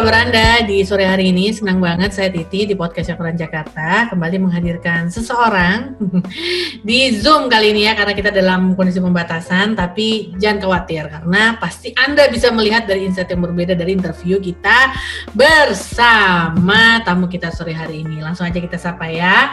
kabar 0.00 0.32
Anda 0.32 0.64
di 0.64 0.80
sore 0.80 1.04
hari 1.04 1.28
ini? 1.28 1.52
Senang 1.52 1.76
banget 1.76 2.16
saya 2.16 2.32
Titi 2.32 2.64
di 2.64 2.72
podcast 2.72 3.12
Yakuran 3.12 3.36
Jakarta 3.36 4.08
kembali 4.08 4.40
menghadirkan 4.40 5.12
seseorang 5.12 5.92
di 6.88 7.20
Zoom 7.20 7.52
kali 7.52 7.76
ini 7.76 7.84
ya 7.84 7.92
karena 7.92 8.16
kita 8.16 8.32
dalam 8.32 8.72
kondisi 8.80 8.96
pembatasan 8.96 9.76
tapi 9.76 10.32
jangan 10.40 10.64
khawatir 10.64 11.04
karena 11.04 11.60
pasti 11.60 11.92
Anda 12.00 12.32
bisa 12.32 12.48
melihat 12.48 12.88
dari 12.88 13.12
insight 13.12 13.28
yang 13.28 13.44
berbeda 13.44 13.76
dari 13.76 13.92
interview 13.92 14.40
kita 14.40 14.88
bersama 15.36 17.04
tamu 17.04 17.28
kita 17.28 17.52
sore 17.52 17.76
hari 17.76 18.00
ini. 18.00 18.24
Langsung 18.24 18.48
aja 18.48 18.56
kita 18.56 18.80
sapa 18.80 19.04
ya. 19.04 19.52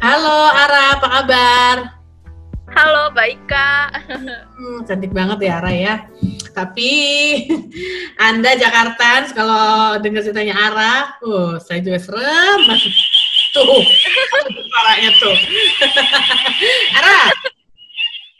Halo 0.00 0.48
Ara, 0.48 0.96
apa 0.96 1.06
kabar? 1.12 2.03
Halo, 2.72 3.12
baik 3.12 3.44
Kak. 3.44 4.08
Hmm, 4.56 4.88
cantik 4.88 5.12
banget 5.12 5.44
ya 5.44 5.60
Ara 5.60 5.72
ya. 5.76 5.94
Tapi 6.56 6.90
Anda 8.32 8.56
Jakarta 8.56 9.28
kalau 9.36 10.00
dengar 10.00 10.24
ceritanya 10.24 10.56
Ara, 10.56 11.20
oh 11.20 11.60
saya 11.60 11.84
juga 11.84 12.00
serem 12.00 12.58
masih 12.64 12.88
tuh 13.52 13.84
suaranya 14.48 15.10
tuh. 15.20 15.36
Ara. 17.04 17.20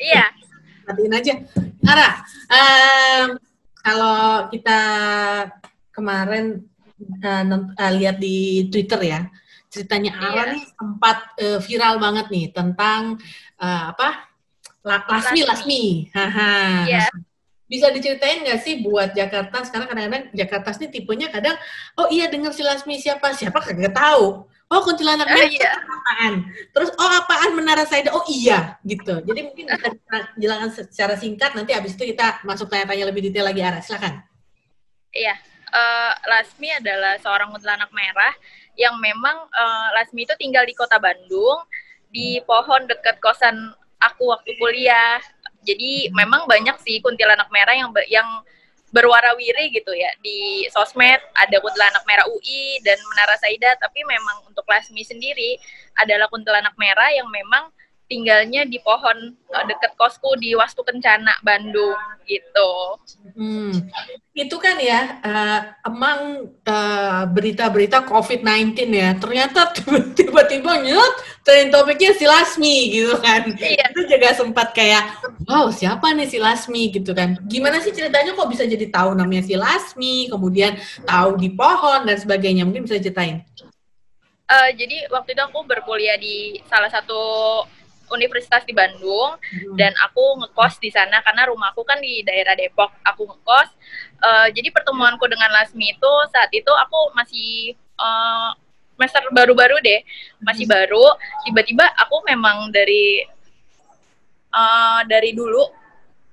Iya. 0.00 0.24
Matiin 0.88 1.12
aja. 1.12 1.34
Ara, 1.84 2.08
um, 2.48 3.26
kalau 3.84 4.48
kita 4.48 4.80
kemarin 5.92 6.64
uh, 7.20 7.44
uh, 7.76 7.92
lihat 7.92 8.16
di 8.16 8.68
Twitter 8.72 9.00
ya, 9.04 9.20
ceritanya 9.74 10.14
Ara 10.16 10.32
iya. 10.32 10.52
nih 10.54 10.64
sempat 10.70 11.18
uh, 11.42 11.58
viral 11.58 11.98
banget 11.98 12.26
nih 12.30 12.46
tentang 12.54 13.18
uh, 13.60 13.94
apa? 13.94 14.34
Lasmi, 14.84 15.40
Lasmi. 15.48 15.82
Haha. 16.12 16.84
Iya. 16.84 17.04
Bisa 17.64 17.88
diceritain 17.88 18.44
nggak 18.44 18.60
sih 18.60 18.84
buat 18.84 19.16
Jakarta? 19.16 19.64
Sekarang 19.64 19.88
kadang-kadang 19.88 20.28
Jakarta 20.36 20.68
ini 20.76 20.86
tipenya 20.92 21.32
kadang 21.32 21.56
oh 21.96 22.12
iya 22.12 22.28
dengar 22.28 22.52
si 22.52 22.60
Lasmi 22.60 23.00
siapa? 23.00 23.32
Siapa 23.32 23.56
kagak 23.64 23.96
tahu. 23.96 24.44
Oh 24.68 24.80
kuntilanak 24.84 25.28
oh, 25.28 25.44
iya. 25.48 25.80
apaan? 25.80 26.52
Terus 26.72 26.92
oh 26.92 27.10
apaan 27.24 27.56
menara 27.56 27.88
Saida? 27.88 28.12
Oh 28.12 28.24
iya 28.28 28.76
gitu. 28.84 29.24
Jadi 29.24 29.40
mungkin 29.40 29.64
bisa 29.72 29.88
jelaskan 30.42 30.70
secara 30.72 31.14
singkat 31.16 31.56
nanti 31.56 31.72
abis 31.72 31.96
itu 31.96 32.12
kita 32.12 32.44
masuk 32.44 32.68
tanya-tanya 32.68 33.08
lebih 33.08 33.24
detail 33.24 33.48
lagi 33.48 33.64
arah 33.64 33.80
silakan. 33.80 34.20
Iya. 35.16 35.36
Uh, 35.74 36.12
Lasmi 36.30 36.70
adalah 36.70 37.18
seorang 37.18 37.50
kuntilanak 37.50 37.90
merah 37.90 38.34
yang 38.76 38.94
memang 39.00 39.48
uh, 39.48 39.88
Lasmi 39.96 40.28
itu 40.28 40.36
tinggal 40.36 40.62
di 40.68 40.76
kota 40.76 41.00
Bandung 41.00 41.64
di 42.14 42.38
pohon 42.46 42.86
dekat 42.86 43.18
kosan 43.18 43.74
aku 43.98 44.30
waktu 44.30 44.54
kuliah. 44.62 45.18
Jadi 45.66 46.14
memang 46.14 46.46
banyak 46.46 46.78
sih 46.86 47.02
kuntilanak 47.02 47.50
merah 47.50 47.74
yang 47.74 47.90
yang 48.06 48.28
berwarawiri 48.94 49.74
gitu 49.74 49.90
ya. 49.90 50.06
Di 50.22 50.70
sosmed 50.70 51.18
ada 51.34 51.56
kuntilanak 51.58 52.06
merah 52.06 52.30
UI 52.30 52.78
dan 52.86 52.94
Menara 53.10 53.34
Saida 53.42 53.74
tapi 53.82 54.06
memang 54.06 54.46
untuk 54.46 54.62
Lasmi 54.70 55.02
sendiri 55.02 55.58
adalah 55.98 56.30
kuntilanak 56.30 56.78
merah 56.78 57.10
yang 57.10 57.26
memang 57.26 57.74
tinggalnya 58.04 58.68
di 58.68 58.76
pohon 58.84 59.32
uh, 59.50 59.64
deket 59.64 59.96
kosku 59.96 60.36
di 60.36 60.52
Wastu 60.52 60.84
Kencana 60.84 61.40
Bandung 61.40 61.96
gitu. 62.28 62.72
Hmm. 63.36 63.72
Itu 64.36 64.60
kan 64.60 64.76
ya 64.76 65.20
uh, 65.24 65.60
emang 65.88 66.50
uh, 66.68 67.22
berita-berita 67.32 68.04
COVID-19 68.04 68.76
ya. 68.92 69.16
Ternyata 69.16 69.72
tiba-tiba 70.18 70.84
nyet 70.84 71.14
trend 71.44 71.72
topiknya 71.72 72.12
si 72.16 72.24
Lasmi 72.28 72.76
gitu 72.92 73.16
kan. 73.20 73.48
Iya. 73.56 73.88
Itu 73.92 74.04
juga 74.04 74.36
sempat 74.36 74.76
kayak 74.76 75.24
wow 75.48 75.72
siapa 75.72 76.12
nih 76.12 76.28
si 76.28 76.36
Lasmi 76.36 76.92
gitu 76.92 77.16
kan. 77.16 77.40
Gimana 77.48 77.80
sih 77.80 77.92
ceritanya 77.92 78.36
kok 78.36 78.48
bisa 78.52 78.68
jadi 78.68 78.88
tahu 78.92 79.16
namanya 79.16 79.44
si 79.48 79.56
Lasmi, 79.56 80.28
kemudian 80.28 80.76
tahu 81.08 81.40
di 81.40 81.52
pohon 81.52 82.04
dan 82.04 82.20
sebagainya. 82.20 82.68
Mungkin 82.68 82.84
bisa 82.84 83.00
ceritain. 83.00 83.44
Uh, 84.44 84.68
jadi 84.76 85.08
waktu 85.08 85.32
itu 85.32 85.40
aku 85.40 85.64
berkuliah 85.64 86.20
di 86.20 86.60
salah 86.68 86.92
satu 86.92 87.16
universitas 88.12 88.62
di 88.66 88.74
Bandung 88.76 89.38
hmm. 89.38 89.76
dan 89.78 89.92
aku 90.04 90.44
ngekos 90.44 90.76
di 90.82 90.90
sana 90.92 91.22
karena 91.24 91.48
rumahku 91.48 91.80
kan 91.86 92.00
di 92.02 92.20
daerah 92.26 92.52
Depok. 92.58 92.92
Aku 93.06 93.24
ngekos. 93.24 93.70
Uh, 94.20 94.48
jadi 94.52 94.68
pertemuanku 94.72 95.24
dengan 95.28 95.52
Lasmi 95.52 95.94
itu 95.94 96.12
saat 96.32 96.50
itu 96.52 96.68
aku 96.68 97.12
masih 97.16 97.78
uh, 98.00 98.52
semester 98.94 99.26
baru-baru 99.34 99.80
deh, 99.82 100.00
masih 100.42 100.66
hmm. 100.68 100.74
baru. 100.74 101.06
Tiba-tiba 101.48 101.84
aku 101.98 102.22
memang 102.28 102.70
dari 102.70 103.24
uh, 104.54 105.02
dari 105.08 105.34
dulu 105.34 105.84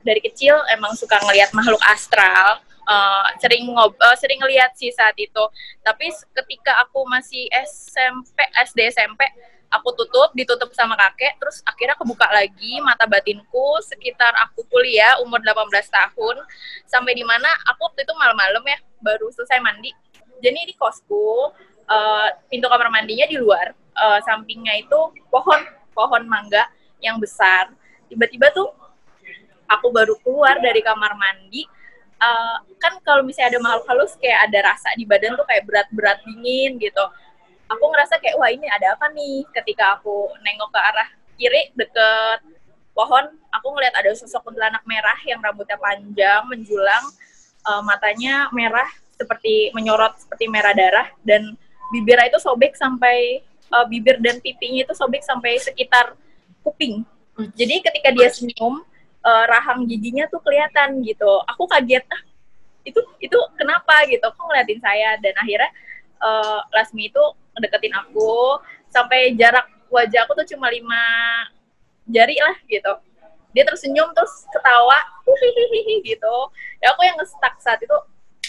dari 0.02 0.22
kecil 0.22 0.58
emang 0.74 0.94
suka 0.98 1.18
ngelihat 1.26 1.54
makhluk 1.54 1.82
astral. 1.90 2.62
Uh, 2.82 3.30
sering 3.38 3.70
ngob 3.70 3.94
uh, 4.02 4.18
sering 4.18 4.42
ngelihat 4.42 4.74
sih 4.74 4.90
saat 4.90 5.14
itu. 5.16 5.44
Tapi 5.86 6.10
ketika 6.34 6.82
aku 6.82 7.06
masih 7.08 7.46
SMP, 7.64 8.42
SD 8.68 8.90
SMP, 8.90 9.22
aku 9.72 9.96
tutup, 9.96 10.36
ditutup 10.36 10.70
sama 10.76 11.00
kakek, 11.00 11.40
terus 11.40 11.64
akhirnya 11.64 11.96
kebuka 11.96 12.28
lagi 12.28 12.84
mata 12.84 13.08
batinku 13.08 13.80
sekitar 13.88 14.36
aku 14.44 14.68
kuliah 14.68 15.16
umur 15.24 15.40
18 15.40 15.72
tahun, 15.88 16.36
sampai 16.84 17.16
di 17.16 17.24
mana 17.24 17.48
aku 17.72 17.88
waktu 17.88 18.04
itu 18.04 18.14
malam-malam 18.20 18.64
ya, 18.68 18.78
baru 19.00 19.32
selesai 19.32 19.64
mandi. 19.64 19.96
Jadi 20.44 20.68
di 20.68 20.76
kosku, 20.76 21.56
uh, 21.88 22.28
pintu 22.52 22.68
kamar 22.68 22.92
mandinya 22.92 23.24
di 23.24 23.40
luar, 23.40 23.72
uh, 23.96 24.20
sampingnya 24.28 24.76
itu 24.84 25.00
pohon, 25.32 25.64
pohon 25.96 26.24
mangga 26.28 26.68
yang 27.00 27.16
besar. 27.16 27.72
Tiba-tiba 28.12 28.52
tuh 28.52 28.76
aku 29.72 29.88
baru 29.96 30.20
keluar 30.20 30.60
dari 30.60 30.84
kamar 30.84 31.16
mandi, 31.16 31.64
uh, 32.20 32.60
kan 32.76 33.00
kalau 33.08 33.24
misalnya 33.24 33.56
ada 33.56 33.60
makhluk 33.64 33.86
halus 33.88 34.14
kayak 34.20 34.52
ada 34.52 34.76
rasa 34.76 34.92
di 35.00 35.08
badan 35.08 35.40
tuh 35.40 35.48
kayak 35.48 35.64
berat-berat 35.64 36.20
dingin 36.28 36.76
gitu 36.76 37.06
aku 37.72 37.84
ngerasa 37.88 38.20
kayak 38.20 38.36
wah 38.36 38.52
ini 38.52 38.68
ada 38.68 38.94
apa 39.00 39.08
nih? 39.16 39.48
Ketika 39.56 40.00
aku 40.00 40.30
nengok 40.44 40.70
ke 40.76 40.80
arah 40.80 41.10
kiri 41.40 41.74
deket 41.74 42.40
pohon 42.92 43.26
aku 43.50 43.68
ngeliat 43.72 43.96
ada 43.96 44.12
sosok 44.14 44.52
kuntilanak 44.52 44.84
merah 44.84 45.18
yang 45.24 45.40
rambutnya 45.40 45.80
panjang 45.80 46.44
menjulang 46.46 47.04
uh, 47.66 47.82
matanya 47.82 48.52
merah 48.52 48.88
seperti 49.16 49.72
menyorot 49.72 50.18
seperti 50.20 50.46
merah 50.52 50.76
darah 50.76 51.08
dan 51.24 51.56
bibirnya 51.90 52.30
itu 52.30 52.40
sobek 52.40 52.76
sampai 52.76 53.42
uh, 53.72 53.86
bibir 53.88 54.20
dan 54.20 54.38
pipinya 54.44 54.86
itu 54.86 54.94
sobek 54.94 55.24
sampai 55.24 55.58
sekitar 55.58 56.14
kuping. 56.62 57.04
Jadi 57.58 57.82
ketika 57.82 58.10
dia 58.14 58.30
senyum 58.30 58.84
uh, 59.26 59.46
rahang 59.50 59.88
giginya 59.88 60.28
tuh 60.30 60.44
kelihatan 60.44 61.02
gitu. 61.02 61.32
Aku 61.50 61.66
kaget 61.66 62.06
ah 62.12 62.22
itu 62.86 63.00
itu 63.22 63.38
kenapa? 63.58 64.06
gitu. 64.10 64.22
Aku 64.30 64.46
ngeliatin 64.50 64.82
saya 64.82 65.18
dan 65.22 65.34
akhirnya 65.38 65.72
uh, 66.22 66.60
Lasmi 66.74 67.10
itu 67.10 67.24
ngedeketin 67.58 67.94
aku. 67.96 68.60
Sampai 68.92 69.36
jarak 69.40 69.68
wajah 69.92 70.28
aku 70.28 70.36
tuh 70.44 70.48
cuma 70.56 70.72
lima 70.72 71.04
jari 72.08 72.38
lah 72.40 72.56
gitu. 72.68 72.94
Dia 73.52 73.68
tersenyum 73.68 74.16
terus 74.16 74.48
ketawa 74.52 75.00
hihihi 75.28 76.04
gitu. 76.16 76.36
Ya 76.80 76.96
aku 76.96 77.04
yang 77.04 77.20
ngestak 77.20 77.60
saat 77.60 77.80
itu 77.84 77.96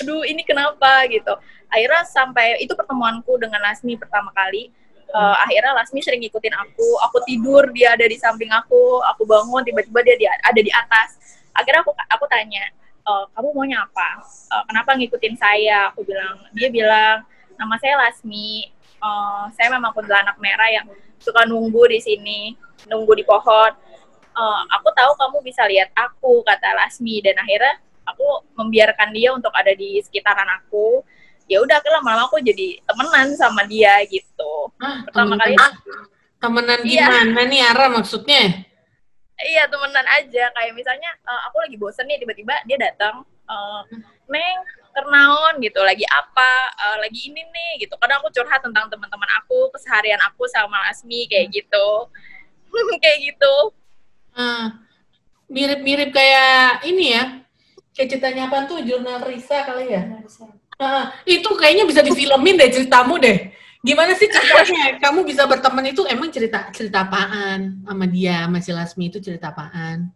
aduh 0.02 0.24
ini 0.24 0.42
kenapa? 0.42 1.04
gitu. 1.10 1.34
Akhirnya 1.68 2.02
sampai 2.08 2.58
itu 2.60 2.72
pertemuanku 2.72 3.38
dengan 3.38 3.60
Lasmi 3.62 3.94
pertama 3.96 4.32
kali. 4.34 4.72
Uh, 5.12 5.36
akhirnya 5.44 5.76
Lasmi 5.76 6.00
sering 6.00 6.24
ngikutin 6.24 6.54
aku. 6.56 6.88
Aku 7.10 7.20
tidur 7.28 7.68
dia 7.70 7.92
ada 7.94 8.06
di 8.08 8.16
samping 8.16 8.48
aku. 8.50 9.04
Aku 9.14 9.28
bangun 9.28 9.62
tiba-tiba 9.62 10.00
dia 10.02 10.16
di, 10.16 10.26
ada 10.26 10.60
di 10.60 10.72
atas. 10.72 11.20
Akhirnya 11.52 11.84
aku 11.84 11.92
aku 11.92 12.24
tanya 12.32 12.64
e, 13.04 13.12
kamu 13.36 13.52
maunya 13.52 13.84
apa? 13.84 14.24
Uh, 14.48 14.64
kenapa 14.64 14.96
ngikutin 14.96 15.36
saya? 15.36 15.92
Aku 15.92 16.00
bilang 16.00 16.40
dia 16.56 16.72
bilang 16.72 17.28
nama 17.60 17.76
saya 17.76 18.00
Lasmi 18.00 18.72
uh, 19.02 19.50
saya 19.52 19.68
memang 19.74 19.90
kuntilanak 19.92 20.38
merah 20.38 20.70
yang 20.70 20.86
suka 21.18 21.44
nunggu 21.44 21.90
di 21.90 21.98
sini, 21.98 22.40
nunggu 22.86 23.12
di 23.18 23.26
pohon. 23.26 23.74
Uh, 24.32 24.62
aku 24.72 24.88
tahu 24.96 25.12
kamu 25.18 25.36
bisa 25.44 25.66
lihat 25.68 25.92
aku, 25.92 26.40
kata 26.46 26.72
Lasmi, 26.72 27.20
dan 27.20 27.36
akhirnya 27.36 27.76
aku 28.08 28.48
membiarkan 28.56 29.12
dia 29.12 29.34
untuk 29.34 29.52
ada 29.52 29.74
di 29.76 30.00
sekitaran 30.00 30.48
aku. 30.62 31.04
Ya 31.50 31.60
udah, 31.60 31.82
lama-lama 31.84 32.30
aku 32.30 32.40
jadi 32.40 32.80
temenan 32.86 33.36
sama 33.36 33.68
dia 33.68 34.00
gitu. 34.08 34.72
Ah, 34.80 35.04
Pertama 35.04 35.36
kali 35.36 35.58
temenan 36.42 36.80
iya. 36.82 37.06
gimana 37.06 37.42
nih 37.46 37.60
Ara 37.62 37.86
maksudnya? 37.86 38.66
Iya 39.42 39.66
temenan 39.70 40.06
aja 40.06 40.50
kayak 40.54 40.74
misalnya 40.74 41.10
uh, 41.22 41.40
aku 41.50 41.62
lagi 41.62 41.78
bosen 41.78 42.06
nih 42.10 42.18
tiba-tiba 42.18 42.54
dia 42.66 42.78
datang, 42.78 43.22
uh, 43.46 43.82
Neng 44.26 44.58
kernaon 44.92 45.58
gitu 45.64 45.80
lagi 45.80 46.06
apa 46.06 46.50
uh, 46.76 46.96
lagi 47.02 47.32
ini 47.32 47.42
nih 47.42 47.72
gitu. 47.88 47.96
Kadang 47.96 48.20
aku 48.22 48.30
curhat 48.30 48.60
tentang 48.60 48.86
teman-teman 48.92 49.30
aku 49.42 49.72
keseharian 49.74 50.20
aku 50.28 50.44
sama 50.48 50.78
Asmi 50.92 51.26
kayak 51.26 51.50
hmm. 51.50 51.56
gitu. 51.56 51.88
Kayak 53.04 53.18
gitu. 53.32 53.54
Uh, 54.32 54.72
mirip-mirip 55.52 56.08
kayak 56.08 56.88
ini 56.88 57.12
ya 57.12 57.44
kayak 57.92 58.08
ceritanya 58.16 58.48
apa 58.48 58.64
tuh 58.64 58.80
jurnal 58.80 59.20
Risa 59.28 59.68
kali 59.68 59.92
ya? 59.92 60.02
Uh, 60.80 61.12
itu 61.28 61.48
kayaknya 61.60 61.84
bisa 61.84 62.00
difilmin 62.00 62.56
deh 62.56 62.72
ceritamu 62.72 63.20
deh. 63.20 63.52
Gimana 63.84 64.16
sih 64.16 64.30
ceritanya? 64.30 64.96
Kamu 65.04 65.26
bisa 65.26 65.44
berteman 65.44 65.84
itu 65.84 66.06
emang 66.08 66.32
cerita 66.32 66.72
cerita 66.72 67.04
apaan? 67.04 67.84
Sama 67.84 68.06
dia 68.08 68.48
masih 68.48 68.72
Lasmi 68.72 69.12
itu 69.12 69.20
cerita 69.20 69.52
apaan? 69.52 70.08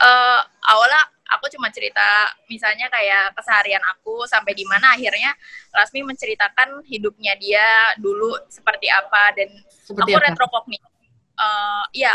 Uh, 0.00 0.40
awalnya 0.64 1.13
aku 1.36 1.50
cuma 1.52 1.68
cerita 1.70 2.30
misalnya 2.46 2.86
kayak 2.88 3.34
keseharian 3.34 3.82
aku 3.96 4.24
sampai 4.26 4.54
di 4.54 4.64
mana 4.64 4.94
akhirnya 4.94 5.34
Lasmi 5.74 6.06
menceritakan 6.06 6.82
hidupnya 6.86 7.34
dia 7.38 7.94
dulu 7.98 8.34
seperti 8.46 8.86
apa 8.88 9.34
dan 9.34 9.50
seperti 9.68 10.14
aku 10.14 10.22
retrokognitif 10.22 10.94
uh, 11.38 11.84
ya 11.90 12.14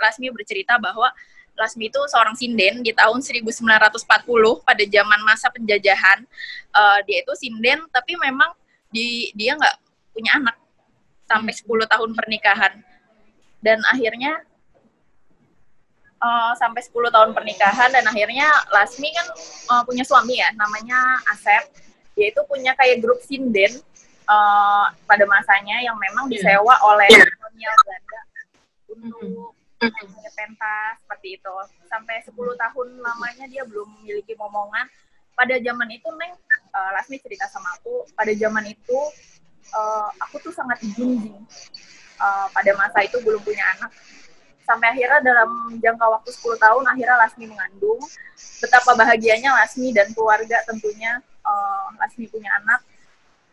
Lasmi 0.00 0.28
bercerita 0.34 0.76
bahwa 0.82 1.10
Lasmi 1.52 1.92
itu 1.92 2.00
seorang 2.08 2.32
sinden 2.32 2.80
di 2.80 2.96
tahun 2.96 3.20
1940 3.20 4.08
pada 4.64 4.84
zaman 4.88 5.20
masa 5.20 5.52
penjajahan. 5.52 6.24
Uh, 6.72 6.98
dia 7.04 7.20
itu 7.20 7.32
sinden 7.36 7.84
tapi 7.92 8.16
memang 8.16 8.56
di 8.88 9.30
dia 9.36 9.54
nggak 9.54 9.76
punya 10.16 10.32
anak 10.40 10.56
sampai 11.28 11.52
10 11.52 11.68
hmm. 11.68 11.86
tahun 11.92 12.10
pernikahan. 12.16 12.72
Dan 13.62 13.78
akhirnya 13.84 14.42
uh, 16.22 16.52
sampai 16.56 16.80
10 16.80 17.10
tahun 17.10 17.30
pernikahan 17.34 17.90
dan 17.90 18.06
akhirnya 18.06 18.48
Lasmi 18.70 19.10
kan 19.10 19.26
uh, 19.74 19.82
punya 19.82 20.06
suami 20.06 20.38
ya 20.38 20.48
namanya 20.54 21.18
Asep. 21.34 21.68
Dia 22.14 22.30
itu 22.30 22.40
punya 22.46 22.76
kayak 22.78 23.02
grup 23.02 23.18
sinden 23.24 23.72
uh, 24.30 24.86
pada 25.08 25.24
masanya 25.26 25.82
yang 25.82 25.96
memang 25.98 26.28
disewa 26.30 26.76
oleh 26.86 27.08
iya. 27.10 27.24
kolonial 27.40 27.74
Belanda. 27.82 28.20
Untuk 28.92 29.52
punya 29.82 30.30
pentas 30.36 30.94
seperti 31.02 31.28
itu. 31.40 31.54
Sampai 31.90 32.22
10 32.22 32.32
tahun 32.36 32.88
lamanya 33.02 33.44
dia 33.50 33.66
belum 33.66 34.00
memiliki 34.00 34.38
momongan. 34.38 34.86
Pada 35.32 35.56
zaman 35.56 35.88
itu 35.88 36.06
Neng 36.20 36.36
uh, 36.76 36.90
Lasmi 36.92 37.16
cerita 37.16 37.48
sama 37.48 37.72
aku 37.80 38.04
pada 38.12 38.30
zaman 38.36 38.68
itu 38.68 38.98
uh, 39.72 40.08
aku 40.28 40.36
tuh 40.44 40.52
sangat 40.52 40.76
dijunjung 40.84 41.40
uh, 42.20 42.46
pada 42.52 42.72
masa 42.76 43.00
itu 43.00 43.16
belum 43.24 43.40
punya 43.40 43.64
anak 43.80 43.90
sampai 44.62 44.94
akhirnya 44.96 45.20
dalam 45.22 45.50
jangka 45.78 46.06
waktu 46.06 46.30
10 46.32 46.58
tahun 46.58 46.84
akhirnya 46.86 47.16
Lasmi 47.18 47.44
mengandung. 47.50 48.00
Betapa 48.62 48.94
bahagianya 48.94 49.50
Lasmi 49.58 49.90
dan 49.90 50.10
keluarga 50.14 50.62
tentunya 50.66 51.18
uh, 51.42 51.88
Lasmi 51.98 52.30
punya 52.30 52.50
anak. 52.62 52.80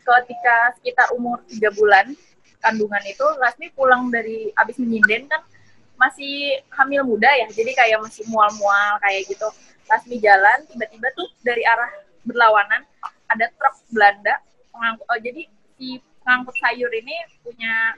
Ketika 0.01 0.73
sekitar 0.79 1.13
umur 1.13 1.41
tiga 1.45 1.69
bulan 1.73 2.13
kandungan 2.61 3.03
itu 3.05 3.25
Lasmi 3.37 3.69
pulang 3.73 4.09
dari 4.09 4.49
abis 4.57 4.81
menyinden 4.81 5.29
kan 5.29 5.41
masih 5.99 6.63
hamil 6.73 7.05
muda 7.05 7.29
ya. 7.29 7.47
Jadi 7.51 7.71
kayak 7.75 7.99
masih 8.01 8.25
mual-mual 8.29 8.97
kayak 9.03 9.27
gitu. 9.29 9.49
Lasmi 9.89 10.21
jalan 10.21 10.65
tiba-tiba 10.69 11.09
tuh 11.17 11.29
dari 11.41 11.65
arah 11.65 11.89
berlawanan 12.23 12.85
ada 13.29 13.45
truk 13.57 13.75
Belanda 13.89 14.37
pengangkut 14.73 15.07
oh, 15.09 15.19
jadi 15.19 15.41
si 15.77 15.99
pengangkut 16.23 16.55
sayur 16.61 16.91
ini 16.93 17.15
punya 17.41 17.97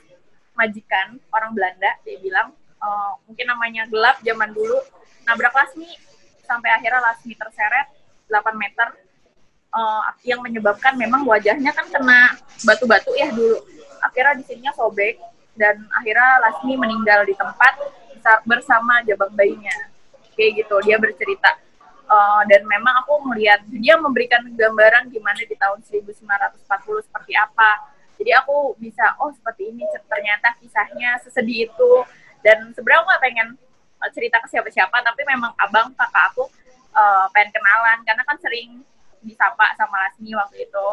majikan 0.56 1.18
orang 1.36 1.52
Belanda 1.56 1.92
dia 2.04 2.18
bilang 2.19 2.56
uh, 2.81 3.12
mungkin 3.30 3.45
namanya 3.48 3.86
gelap 3.88 4.19
zaman 4.25 4.51
dulu. 4.51 4.81
Nabrak 5.24 5.54
Lasmi. 5.54 5.89
Sampai 6.44 6.74
akhirnya 6.74 7.00
Lasmi 7.00 7.38
terseret 7.38 7.88
8 8.28 8.57
meter. 8.57 8.89
Uh, 9.72 10.04
yang 10.28 10.44
menyebabkan 10.44 11.00
memang 11.00 11.24
wajahnya 11.24 11.72
kan 11.72 11.88
kena 11.88 12.36
batu-batu 12.68 13.16
ya 13.16 13.31
dulu. 13.31 13.63
Akhirnya 14.04 14.36
di 14.36 14.44
sininya 14.44 14.74
sobek. 14.75 15.22
Dan 15.56 15.88
akhirnya 15.95 16.42
Lasmi 16.50 16.75
meninggal 16.75 17.24
di 17.24 17.38
tempat 17.38 17.80
bersama 18.44 19.00
jabang 19.07 19.31
bayinya. 19.38 19.74
Kayak 20.36 20.66
gitu 20.66 20.75
dia 20.84 20.98
bercerita. 21.00 21.56
Uh, 22.12 22.44
dan 22.51 22.68
memang 22.68 22.92
aku 23.07 23.24
melihat 23.31 23.63
dia 23.72 23.95
memberikan 23.95 24.44
gambaran 24.44 25.07
gimana 25.07 25.39
di 25.48 25.56
tahun 25.56 25.80
1940 25.88 27.07
seperti 27.07 27.34
apa. 27.39 27.88
Jadi 28.19 28.31
aku 28.36 28.75
bisa 28.75 29.16
oh 29.24 29.31
seperti 29.31 29.72
ini. 29.72 29.88
Ternyata 30.12 30.60
kisahnya 30.60 31.24
sesedih 31.24 31.72
itu 31.72 31.92
dan 32.41 32.73
sebenarnya 32.73 33.01
aku 33.05 33.09
gak 33.13 33.23
pengen 33.23 33.47
uh, 34.01 34.11
cerita 34.13 34.38
ke 34.41 34.47
siapa-siapa 34.49 34.97
tapi 35.05 35.21
memang 35.29 35.53
abang 35.57 35.93
kakak 35.93 36.33
aku 36.33 36.45
uh, 36.93 37.25
pengen 37.31 37.53
kenalan. 37.53 37.99
Karena 38.03 38.23
kan 38.25 38.38
sering 38.41 38.81
disapa 39.21 39.77
sama 39.77 40.07
Lasmi 40.07 40.33
waktu 40.33 40.65
itu. 40.65 40.88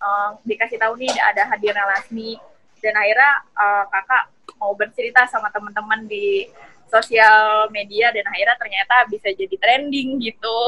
Uh, 0.00 0.32
dikasih 0.48 0.80
tahu 0.80 0.96
nih 0.98 1.12
ada 1.22 1.46
hadirnya 1.48 1.84
Lasmi. 1.96 2.36
Dan 2.80 2.96
akhirnya 2.96 3.32
uh, 3.54 3.84
kakak 3.92 4.24
mau 4.56 4.72
bercerita 4.76 5.24
sama 5.28 5.52
teman-teman 5.52 6.04
di 6.10 6.48
sosial 6.90 7.70
media. 7.70 8.10
Dan 8.10 8.26
akhirnya 8.26 8.56
ternyata 8.58 8.96
bisa 9.08 9.28
jadi 9.30 9.56
trending 9.56 10.18
gitu. 10.20 10.58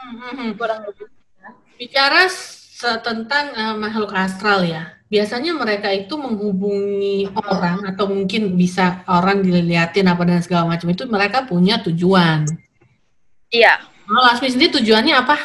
Hmm. 0.00 0.52
kurang 0.60 0.84
lebih. 0.84 1.08
Bicara 1.80 2.28
tentang 3.04 3.52
uh, 3.54 3.76
makhluk 3.76 4.12
astral 4.16 4.64
ya 4.64 5.00
biasanya 5.10 5.52
mereka 5.58 5.90
itu 5.90 6.14
menghubungi 6.14 7.26
orang 7.34 7.82
atau 7.82 8.06
mungkin 8.06 8.54
bisa 8.54 9.02
orang 9.10 9.42
dilihatin 9.42 10.06
apa 10.06 10.22
dan 10.22 10.38
segala 10.38 10.70
macam 10.70 10.86
itu 10.86 11.02
mereka 11.10 11.42
punya 11.42 11.82
tujuan. 11.82 12.46
Iya. 13.50 13.82
Kalau 14.06 14.22
Lasmi 14.22 14.48
sendiri 14.54 14.70
tujuannya 14.78 15.14
apa? 15.18 15.36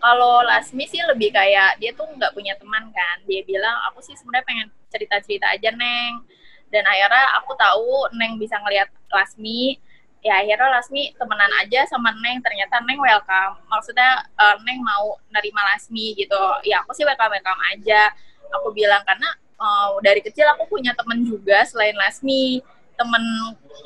Kalau 0.00 0.44
Lasmi 0.44 0.84
sih 0.84 1.00
lebih 1.00 1.32
kayak 1.32 1.80
dia 1.80 1.96
tuh 1.96 2.04
nggak 2.12 2.36
punya 2.36 2.52
teman 2.60 2.92
kan. 2.92 3.24
Dia 3.24 3.40
bilang 3.48 3.76
aku 3.88 4.04
sih 4.04 4.12
sebenarnya 4.12 4.44
pengen 4.44 4.68
cerita-cerita 4.92 5.56
aja 5.56 5.72
neng. 5.72 6.20
Dan 6.68 6.84
akhirnya 6.84 7.40
aku 7.40 7.56
tahu 7.56 8.12
neng 8.20 8.36
bisa 8.36 8.60
ngelihat 8.60 8.92
Lasmi 9.08 9.80
ya 10.20 10.44
akhirnya 10.44 10.68
Lasmi 10.68 11.16
temenan 11.16 11.52
aja 11.60 11.84
sama 11.88 12.12
Neng. 12.20 12.40
Ternyata 12.44 12.80
Neng 12.84 13.00
welcome. 13.00 13.56
Maksudnya 13.68 14.24
uh, 14.36 14.56
Neng 14.64 14.80
mau 14.84 15.16
nerima 15.32 15.62
Lasmi 15.72 16.16
gitu. 16.16 16.38
Ya 16.64 16.84
aku 16.84 16.92
sih 16.96 17.04
welcome 17.04 17.32
welcome 17.32 17.60
aja. 17.72 18.12
Aku 18.60 18.72
bilang 18.76 19.00
karena 19.08 19.28
uh, 19.56 19.96
dari 20.04 20.20
kecil 20.20 20.46
aku 20.56 20.68
punya 20.68 20.92
temen 20.96 21.24
juga 21.24 21.64
selain 21.64 21.96
Lasmi. 21.96 22.60
Temen 22.96 23.24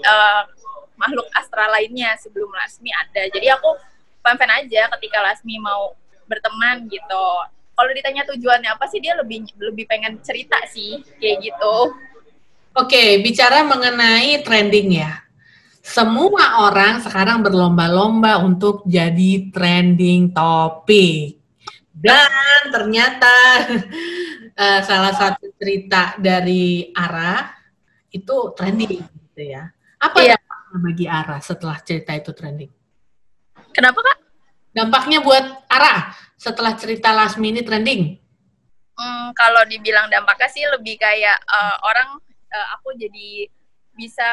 uh, 0.03 0.43
makhluk 0.99 1.27
astral 1.39 1.71
lainnya 1.71 2.15
sebelum 2.19 2.51
Lasmi 2.51 2.91
ada. 2.91 3.31
Jadi 3.31 3.47
aku 3.55 3.79
fan-fan 4.23 4.51
aja 4.65 4.91
ketika 4.99 5.23
Lasmi 5.23 5.59
mau 5.63 5.95
berteman 6.27 6.91
gitu. 6.91 7.27
Kalau 7.75 7.91
ditanya 7.91 8.23
tujuannya 8.31 8.71
apa 8.71 8.87
sih 8.87 9.03
dia 9.03 9.19
lebih 9.19 9.51
lebih 9.59 9.91
pengen 9.91 10.23
cerita 10.23 10.59
sih 10.71 11.03
kayak 11.19 11.43
gitu. 11.43 11.77
Oke, 12.75 13.23
bicara 13.23 13.63
mengenai 13.63 14.43
trending 14.43 14.99
ya 14.99 15.25
semua 15.85 16.65
orang 16.65 17.05
sekarang 17.05 17.45
berlomba-lomba 17.45 18.41
untuk 18.41 18.89
jadi 18.89 19.53
trending 19.53 20.33
topik. 20.33 21.37
Dan 21.93 22.73
ternyata 22.73 23.37
uh, 24.57 24.81
salah 24.89 25.13
satu 25.13 25.53
cerita 25.61 26.17
dari 26.17 26.89
Ara 26.97 27.53
itu 28.09 28.57
trending 28.57 29.05
gitu 29.05 29.43
ya. 29.45 29.69
Apa 30.01 30.25
iya. 30.25 30.41
dampaknya 30.41 30.79
bagi 30.81 31.07
Ara 31.07 31.37
setelah 31.45 31.77
cerita 31.85 32.17
itu 32.17 32.33
trending? 32.33 32.73
Kenapa 33.77 34.01
kak? 34.01 34.19
Dampaknya 34.73 35.21
buat 35.21 35.69
Ara 35.69 36.17
setelah 36.41 36.73
cerita 36.81 37.13
Lasmi 37.13 37.53
ini 37.53 37.61
trending? 37.61 38.17
Hmm, 38.97 39.37
kalau 39.37 39.61
dibilang 39.69 40.09
dampaknya 40.09 40.49
sih 40.49 40.65
lebih 40.65 40.97
kayak 40.97 41.45
uh, 41.45 41.77
orang 41.85 42.17
uh, 42.49 42.69
aku 42.81 42.97
jadi 42.97 43.53
bisa 43.95 44.31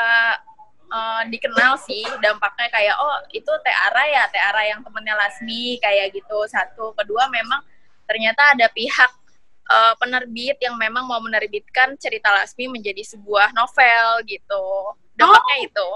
uh, 0.91 1.23
dikenal 1.31 1.79
sih 1.79 2.03
dampaknya 2.19 2.67
kayak 2.69 2.95
oh 2.99 3.17
itu 3.31 3.51
Teara 3.63 4.03
ya 4.11 4.23
Teara 4.27 4.61
yang 4.67 4.83
temennya 4.83 5.15
Lasmi 5.15 5.79
kayak 5.79 6.11
gitu 6.11 6.37
satu 6.51 6.91
kedua 6.93 7.31
memang 7.31 7.63
ternyata 8.05 8.53
ada 8.53 8.67
pihak 8.67 9.11
uh, 9.71 9.95
penerbit 9.97 10.59
yang 10.59 10.75
memang 10.75 11.07
mau 11.07 11.23
menerbitkan 11.23 11.95
cerita 11.95 12.29
Lasmi 12.29 12.67
menjadi 12.67 13.01
sebuah 13.07 13.55
novel 13.55 14.27
gitu 14.27 14.63
dampaknya 15.15 15.57
oh. 15.57 15.67
itu 15.71 15.89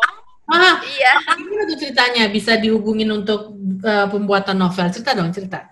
Ah, 0.45 0.77
iya. 0.85 1.17
Gimana 1.33 1.65
tuh 1.65 1.77
ceritanya 1.81 2.29
bisa 2.29 2.53
dihubungin 2.61 3.09
untuk 3.09 3.57
uh, 3.81 4.05
pembuatan 4.05 4.53
novel? 4.61 4.93
Cerita 4.93 5.17
dong, 5.17 5.33
cerita. 5.33 5.65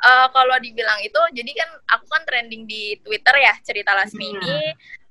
Uh, 0.00 0.24
kalau 0.32 0.56
dibilang 0.56 0.96
itu, 1.04 1.20
jadi 1.36 1.52
kan 1.52 1.68
aku 1.92 2.08
kan 2.08 2.24
trending 2.24 2.64
di 2.64 2.96
Twitter 3.04 3.36
ya 3.44 3.52
cerita 3.60 3.92
Lasmi 3.92 4.24
hmm. 4.24 4.36
ini. 4.40 4.60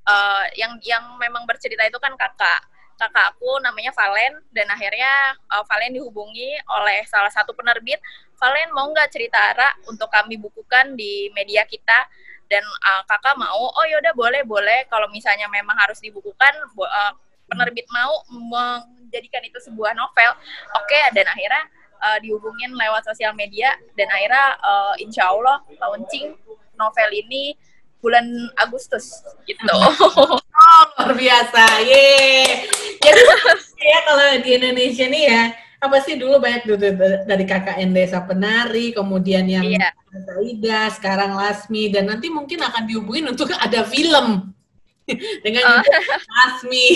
Uh, 0.10 0.44
yang 0.58 0.74
yang 0.82 1.06
memang 1.22 1.46
bercerita 1.46 1.86
itu 1.86 2.02
kan 2.02 2.18
kakak 2.18 2.73
kakak 2.98 3.36
aku 3.36 3.60
namanya 3.60 3.92
Valen 3.96 4.42
dan 4.54 4.70
akhirnya 4.70 5.38
uh, 5.50 5.64
Valen 5.66 5.94
dihubungi 5.96 6.58
oleh 6.70 7.04
salah 7.10 7.32
satu 7.32 7.52
penerbit. 7.52 8.00
Valen 8.38 8.72
mau 8.76 8.90
nggak 8.92 9.10
cerita 9.12 9.40
Ara 9.54 9.70
untuk 9.90 10.10
kami 10.12 10.38
bukukan 10.40 10.96
di 10.98 11.30
media 11.34 11.64
kita? 11.68 12.08
Dan 12.48 12.62
uh, 12.62 13.02
kakak 13.10 13.40
mau 13.40 13.72
oh 13.74 13.86
yaudah 13.88 14.14
boleh 14.14 14.46
boleh. 14.46 14.86
Kalau 14.88 15.10
misalnya 15.10 15.50
memang 15.50 15.76
harus 15.80 15.98
dibukukan 16.00 16.54
uh, 16.78 17.14
penerbit 17.50 17.88
mau 17.90 18.24
menjadikan 18.30 19.42
itu 19.46 19.58
sebuah 19.64 19.98
novel. 19.98 20.32
Oke 20.78 20.94
okay, 20.94 21.04
dan 21.18 21.26
akhirnya 21.30 21.64
uh, 22.04 22.18
dihubungin 22.22 22.76
lewat 22.76 23.08
sosial 23.08 23.34
media. 23.34 23.74
Dan 23.98 24.12
akhirnya 24.12 24.60
uh, 24.62 24.94
insya 25.02 25.32
Allah 25.32 25.64
launching 25.82 26.36
novel 26.78 27.10
ini 27.14 27.58
bulan 28.04 28.28
Agustus 28.60 29.24
gitu. 29.48 29.72
Luar 31.04 31.20
biasa. 31.20 31.64
Ye. 31.84 32.08
Jadi 33.04 33.22
ya 33.84 34.00
kalau 34.08 34.26
di 34.40 34.50
Indonesia 34.56 35.04
nih 35.12 35.24
ya, 35.28 35.44
apa 35.84 36.00
sih 36.00 36.16
dulu 36.16 36.40
banyak 36.40 36.64
dari 37.28 37.44
KKN 37.44 37.92
Desa 37.92 38.24
Penari, 38.24 38.96
kemudian 38.96 39.44
yang 39.44 39.68
iya. 39.68 39.92
Ida, 40.40 40.88
sekarang 40.96 41.36
Lasmi 41.36 41.92
dan 41.92 42.08
nanti 42.08 42.32
mungkin 42.32 42.64
akan 42.64 42.88
dihubungin 42.88 43.28
untuk 43.28 43.52
ada 43.52 43.84
film 43.84 44.56
dengan 45.44 45.84
uh. 45.84 45.84
Lasmi. 46.24 46.88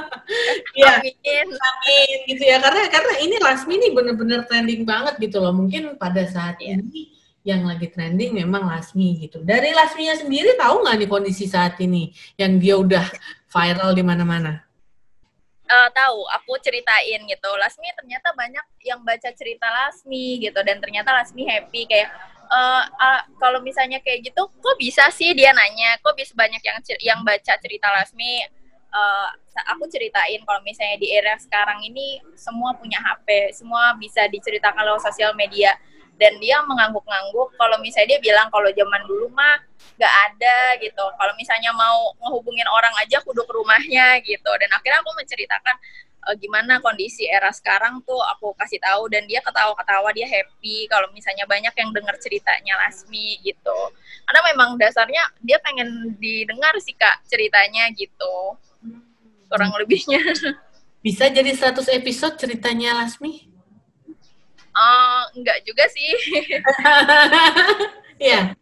ya, 0.80 1.04
amin. 1.04 1.44
Amin 1.52 2.16
gitu 2.24 2.40
ya 2.40 2.56
karena 2.56 2.88
karena 2.88 3.14
ini 3.20 3.36
Lasmi 3.36 3.76
ini 3.76 3.92
bener-bener 3.92 4.48
trending 4.48 4.88
banget 4.88 5.20
gitu 5.20 5.44
loh. 5.44 5.52
Mungkin 5.52 6.00
pada 6.00 6.24
saat 6.24 6.56
ya. 6.56 6.72
ini 6.72 7.19
yang 7.50 7.66
lagi 7.66 7.90
trending 7.90 8.30
memang 8.38 8.62
Lasmi 8.62 9.26
gitu. 9.26 9.42
Dari 9.42 9.74
Lasminya 9.74 10.14
sendiri 10.14 10.54
tahu 10.54 10.86
nggak 10.86 10.96
nih 11.02 11.08
kondisi 11.10 11.50
saat 11.50 11.74
ini 11.82 12.14
yang 12.38 12.62
dia 12.62 12.78
udah 12.78 13.02
viral 13.50 13.90
di 13.92 14.02
mana-mana? 14.06 14.62
Uh, 15.70 15.86
tahu, 15.94 16.26
aku 16.34 16.58
ceritain 16.62 17.20
gitu. 17.26 17.50
Lasmi 17.58 17.90
ternyata 17.94 18.34
banyak 18.34 18.62
yang 18.82 19.02
baca 19.02 19.30
cerita 19.34 19.66
Lasmi 19.70 20.42
gitu 20.42 20.58
dan 20.66 20.82
ternyata 20.82 21.14
Lasmi 21.14 21.46
happy 21.46 21.86
kayak 21.86 22.10
uh, 22.50 22.82
uh, 22.86 23.22
kalau 23.38 23.62
misalnya 23.62 24.02
kayak 24.02 24.30
gitu, 24.30 24.50
kok 24.50 24.76
bisa 24.78 25.06
sih 25.14 25.30
dia 25.34 25.54
nanya, 25.54 25.98
kok 26.02 26.18
bisa 26.18 26.34
banyak 26.34 26.58
yang 26.62 26.78
yang 27.02 27.20
baca 27.22 27.54
cerita 27.58 27.86
Lasmi? 27.90 28.46
Uh, 28.90 29.30
aku 29.70 29.86
ceritain 29.86 30.42
kalau 30.42 30.58
misalnya 30.66 30.98
di 30.98 31.14
era 31.14 31.38
sekarang 31.38 31.78
ini 31.86 32.18
semua 32.34 32.74
punya 32.74 32.98
HP, 32.98 33.54
semua 33.54 33.94
bisa 33.94 34.26
diceritakan 34.26 34.82
lewat 34.82 35.06
sosial 35.06 35.30
media 35.38 35.78
dan 36.20 36.36
dia 36.36 36.60
mengangguk-ngangguk 36.68 37.56
kalau 37.56 37.80
misalnya 37.80 38.14
dia 38.14 38.20
bilang 38.20 38.52
kalau 38.52 38.68
zaman 38.76 39.02
dulu 39.08 39.32
mah 39.32 39.56
gak 39.96 40.14
ada 40.28 40.76
gitu. 40.80 41.04
Kalau 41.16 41.32
misalnya 41.40 41.72
mau 41.72 42.12
ngehubungin 42.20 42.68
orang 42.68 42.92
aja 43.00 43.24
kudu 43.24 43.40
ke 43.40 43.52
rumahnya 43.56 44.20
gitu. 44.20 44.50
Dan 44.60 44.68
akhirnya 44.72 45.00
aku 45.00 45.12
menceritakan 45.16 45.76
uh, 46.28 46.36
gimana 46.36 46.76
kondisi 46.84 47.24
era 47.24 47.48
sekarang 47.52 48.04
tuh? 48.04 48.20
Aku 48.36 48.52
kasih 48.56 48.76
tahu 48.84 49.08
dan 49.08 49.24
dia 49.24 49.40
ketawa-ketawa 49.40 50.12
dia 50.12 50.28
happy. 50.28 50.84
Kalau 50.92 51.08
misalnya 51.16 51.48
banyak 51.48 51.72
yang 51.72 51.90
dengar 51.92 52.16
ceritanya 52.20 52.76
Lasmi 52.84 53.40
gitu. 53.40 53.78
Karena 54.28 54.40
memang 54.52 54.76
dasarnya 54.76 55.24
dia 55.40 55.56
pengen 55.64 56.20
didengar 56.20 56.76
sih 56.84 56.96
kak 56.96 57.24
ceritanya 57.28 57.88
gitu. 57.96 58.60
Kurang 59.48 59.72
lebihnya. 59.76 60.20
Bisa 61.00 61.32
jadi 61.32 61.48
100 61.56 61.96
episode 61.96 62.36
ceritanya 62.36 63.00
Lasmi 63.00 63.49
Uh, 64.70 65.24
enggak 65.36 65.58
juga 65.66 65.84
sih. 65.90 66.10
Iya. 68.20 68.52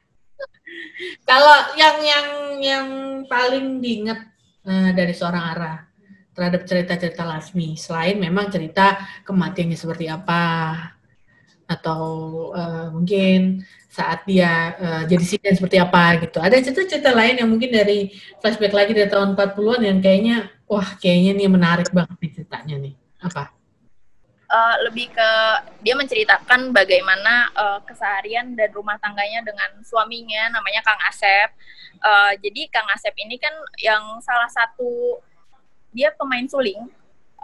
Kalau 1.27 1.57
yang 1.75 1.99
yang 1.99 2.27
yang 2.63 2.87
paling 3.27 3.83
diingat 3.83 4.23
uh, 4.63 4.95
dari 4.95 5.11
seorang 5.11 5.45
Ara 5.51 5.75
terhadap 6.31 6.63
cerita-cerita 6.63 7.27
Lasmi, 7.27 7.75
selain 7.75 8.23
memang 8.23 8.55
cerita 8.55 8.95
kematiannya 9.27 9.75
seperti 9.75 10.07
apa, 10.07 10.79
atau 11.67 12.03
uh, 12.55 12.95
mungkin 12.95 13.67
saat 13.91 14.23
dia 14.31 14.79
uh, 14.79 15.03
jadi 15.11 15.25
siden 15.27 15.59
seperti 15.59 15.83
apa 15.83 16.23
gitu. 16.23 16.39
Ada 16.39 16.63
cerita-cerita 16.63 17.11
lain 17.11 17.43
yang 17.43 17.51
mungkin 17.51 17.75
dari 17.75 18.15
flashback 18.39 18.71
lagi 18.71 18.95
dari 18.95 19.11
tahun 19.11 19.35
40-an 19.35 19.83
yang 19.83 19.99
kayaknya, 19.99 20.37
wah 20.71 20.87
kayaknya 21.03 21.35
nih 21.35 21.51
menarik 21.51 21.91
banget 21.91 22.17
nih 22.23 22.31
ceritanya 22.39 22.77
nih. 22.79 22.95
Apa? 23.27 23.58
Uh, 24.49 24.77
lebih 24.89 25.13
ke 25.13 25.31
dia 25.85 25.95
menceritakan 25.95 26.73
bagaimana 26.73 27.53
uh, 27.55 27.79
keseharian 27.85 28.57
dan 28.57 28.73
rumah 28.73 28.97
tangganya 28.99 29.45
dengan 29.45 29.71
suaminya 29.85 30.53
namanya 30.53 30.81
Kang 30.83 31.01
Asep. 31.07 31.49
Uh, 32.01 32.33
jadi 32.41 32.69
Kang 32.73 32.89
Asep 32.93 33.15
ini 33.21 33.37
kan 33.37 33.53
yang 33.81 34.03
salah 34.25 34.49
satu 34.49 35.21
dia 35.93 36.13
pemain 36.17 36.45
suling 36.49 36.89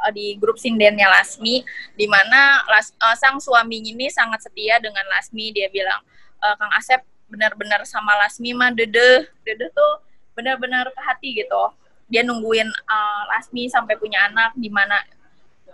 uh, 0.01 0.13
di 0.13 0.37
grup 0.41 0.57
sindennya 0.61 1.09
Lasmi, 1.09 1.65
di 1.97 2.07
mana 2.09 2.65
Las, 2.69 2.93
uh, 3.01 3.17
sang 3.17 3.39
suami 3.41 3.81
ini 3.81 4.09
sangat 4.09 4.45
setia 4.45 4.81
dengan 4.81 5.05
Lasmi. 5.13 5.53
Dia 5.53 5.69
bilang 5.69 6.01
uh, 6.41 6.55
Kang 6.57 6.73
Asep 6.75 7.01
benar-benar 7.29 7.83
sama 7.89 8.15
Lasmi 8.21 8.53
mah 8.53 8.73
dede, 8.73 9.29
dede 9.43 9.73
tuh 9.73 9.93
benar-benar 10.35 10.91
ke 10.93 11.01
hati 11.03 11.31
gitu. 11.41 11.65
Dia 12.13 12.21
nungguin 12.21 12.69
uh, 12.69 13.23
Lasmi 13.33 13.67
sampai 13.73 13.97
punya 13.97 14.29
anak, 14.29 14.53
di 14.55 14.69
mana 14.69 15.01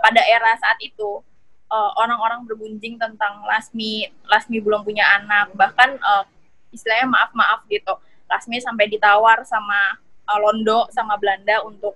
pada 0.00 0.21
era 0.25 0.57
saat 0.59 0.80
itu 0.80 1.21
uh, 1.71 1.90
orang-orang 1.97 2.45
bergunjing 2.45 2.99
tentang 2.99 3.47
Lasmi 3.47 4.11
Lasmi 4.26 4.59
belum 4.59 4.83
punya 4.83 5.07
anak. 5.23 5.54
Bahkan 5.54 5.90
uh, 6.02 6.25
istilahnya 6.75 7.09
maaf 7.09 7.30
maaf 7.33 7.64
gitu. 7.71 7.95
Lasmi 8.26 8.59
sampai 8.59 8.90
ditawar 8.90 9.47
sama 9.47 9.97
uh, 10.26 10.38
Londo 10.42 10.90
sama 10.90 11.16
Belanda 11.16 11.62
untuk 11.62 11.95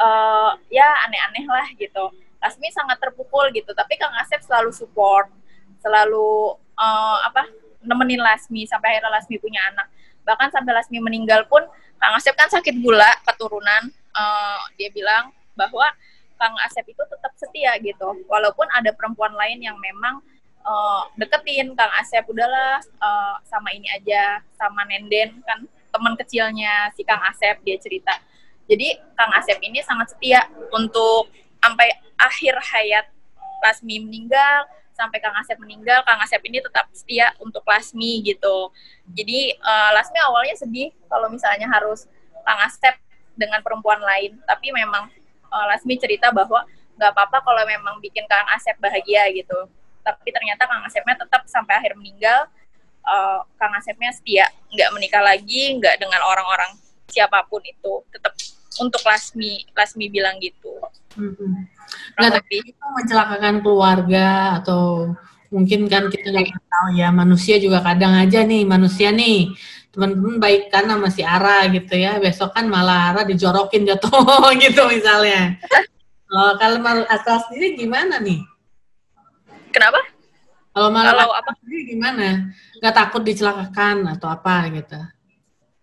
uh, 0.00 0.56
ya 0.72 0.88
aneh-aneh 1.06 1.44
lah 1.46 1.68
gitu. 1.76 2.10
Lasmi 2.42 2.72
sangat 2.74 2.98
terpukul 2.98 3.54
gitu 3.54 3.70
tapi 3.70 3.94
Kang 3.94 4.10
Asep 4.18 4.42
selalu 4.42 4.74
support 4.74 5.30
selalu 5.78 6.58
uh, 6.74 7.18
apa 7.26 7.46
nemenin 7.82 8.18
Lasmi 8.18 8.66
sampai 8.66 8.98
akhirnya 8.98 9.12
Lasmi 9.12 9.36
punya 9.38 9.60
anak. 9.70 9.86
Bahkan 10.22 10.54
sampai 10.54 10.72
Lasmi 10.74 10.98
meninggal 10.98 11.46
pun 11.46 11.62
Kang 12.02 12.18
Asep 12.18 12.34
kan 12.34 12.50
sakit 12.50 12.82
gula 12.82 13.10
keturunan 13.26 13.90
uh, 14.14 14.62
dia 14.74 14.90
bilang 14.90 15.30
bahwa 15.54 15.86
Kang 16.42 16.58
Asep 16.66 16.82
itu 16.90 16.98
tetap 17.06 17.30
setia 17.38 17.78
gitu 17.78 18.26
walaupun 18.26 18.66
ada 18.74 18.90
perempuan 18.90 19.30
lain 19.38 19.62
yang 19.62 19.78
memang 19.78 20.18
uh, 20.66 21.06
deketin 21.14 21.78
Kang 21.78 21.94
Asep 22.02 22.26
udahlah 22.26 22.82
uh, 22.98 23.38
sama 23.46 23.70
ini 23.70 23.86
aja 23.94 24.42
sama 24.58 24.82
Nenden 24.90 25.38
kan 25.46 25.62
teman 25.94 26.18
kecilnya 26.18 26.90
si 26.98 27.06
Kang 27.06 27.22
Asep 27.22 27.62
dia 27.62 27.78
cerita 27.78 28.18
jadi 28.66 28.98
Kang 29.14 29.30
Asep 29.38 29.62
ini 29.62 29.78
sangat 29.86 30.10
setia 30.18 30.50
untuk 30.74 31.30
sampai 31.62 31.94
akhir 32.18 32.58
hayat 32.58 33.06
Lasmi 33.62 34.02
meninggal 34.02 34.66
sampai 34.92 35.18
Kang 35.24 35.34
Asep 35.40 35.56
meninggal, 35.58 36.04
Kang 36.04 36.20
Asep 36.20 36.38
ini 36.44 36.60
tetap 36.60 36.86
setia 36.92 37.32
untuk 37.40 37.64
Lasmi 37.64 38.22
gitu. 38.22 38.70
Jadi 39.08 39.56
uh, 39.58 39.90
Lasmi 39.96 40.20
awalnya 40.20 40.54
sedih 40.54 40.92
kalau 41.08 41.32
misalnya 41.32 41.66
harus 41.72 42.06
Kang 42.44 42.60
Asep 42.62 42.94
dengan 43.32 43.64
perempuan 43.64 43.98
lain, 43.98 44.36
tapi 44.44 44.70
memang 44.70 45.08
uh, 45.52 45.66
Lasmi 45.68 46.00
cerita 46.00 46.32
bahwa 46.32 46.64
nggak 46.96 47.10
apa-apa 47.12 47.44
kalau 47.44 47.62
memang 47.68 48.00
bikin 48.00 48.24
Kang 48.24 48.48
Asep 48.56 48.76
bahagia 48.80 49.28
gitu. 49.36 49.68
Tapi 50.02 50.28
ternyata 50.32 50.64
Kang 50.66 50.82
Asepnya 50.82 51.14
tetap 51.20 51.44
sampai 51.46 51.78
akhir 51.78 51.94
meninggal, 51.94 52.48
uh, 53.04 53.44
Kang 53.60 53.76
Asepnya 53.76 54.10
setia, 54.10 54.48
nggak 54.72 54.90
menikah 54.96 55.22
lagi, 55.22 55.78
nggak 55.78 56.00
dengan 56.00 56.24
orang-orang 56.24 56.74
siapa 57.12 57.44
pun 57.46 57.60
itu, 57.62 58.02
tetap 58.10 58.32
untuk 58.80 59.04
Lasmi, 59.04 59.68
Lasmi 59.76 60.08
bilang 60.08 60.40
gitu. 60.40 60.72
Hmm. 61.14 61.68
Nggak, 62.16 62.40
tapi 62.40 62.56
itu 62.64 62.84
mencelakakan 62.96 63.60
keluarga 63.60 64.58
atau 64.58 65.12
mungkin 65.52 65.84
kan 65.84 66.08
kita 66.08 66.32
nggak 66.32 66.64
tahu 66.64 66.88
ya 66.96 67.12
manusia 67.12 67.60
juga 67.60 67.84
kadang 67.84 68.16
aja 68.16 68.40
nih 68.40 68.64
manusia 68.64 69.12
nih 69.12 69.52
teman-teman 69.92 70.40
baik 70.40 70.72
kan 70.72 70.88
sama 70.88 71.08
si 71.12 71.20
Ara 71.20 71.68
gitu 71.68 71.92
ya. 71.94 72.16
Besok 72.18 72.56
kan 72.56 72.66
malah 72.66 73.12
Ara 73.12 73.22
dijorokin 73.28 73.84
jatuh 73.84 74.10
gitu 74.64 74.88
misalnya. 74.88 75.60
Kalau 76.26 76.56
kalau 76.56 77.04
asal 77.12 77.36
sendiri 77.46 77.76
gimana 77.76 78.16
nih? 78.18 78.40
Kenapa? 79.68 80.00
Kalau 80.72 80.88
malah 80.88 81.12
kalau 81.12 81.36
apa? 81.36 81.50
sendiri 81.60 81.92
gimana? 81.92 82.48
Nggak 82.80 82.94
takut 82.96 83.22
dicelakakan 83.22 84.08
atau 84.16 84.32
apa 84.32 84.72
gitu? 84.72 84.96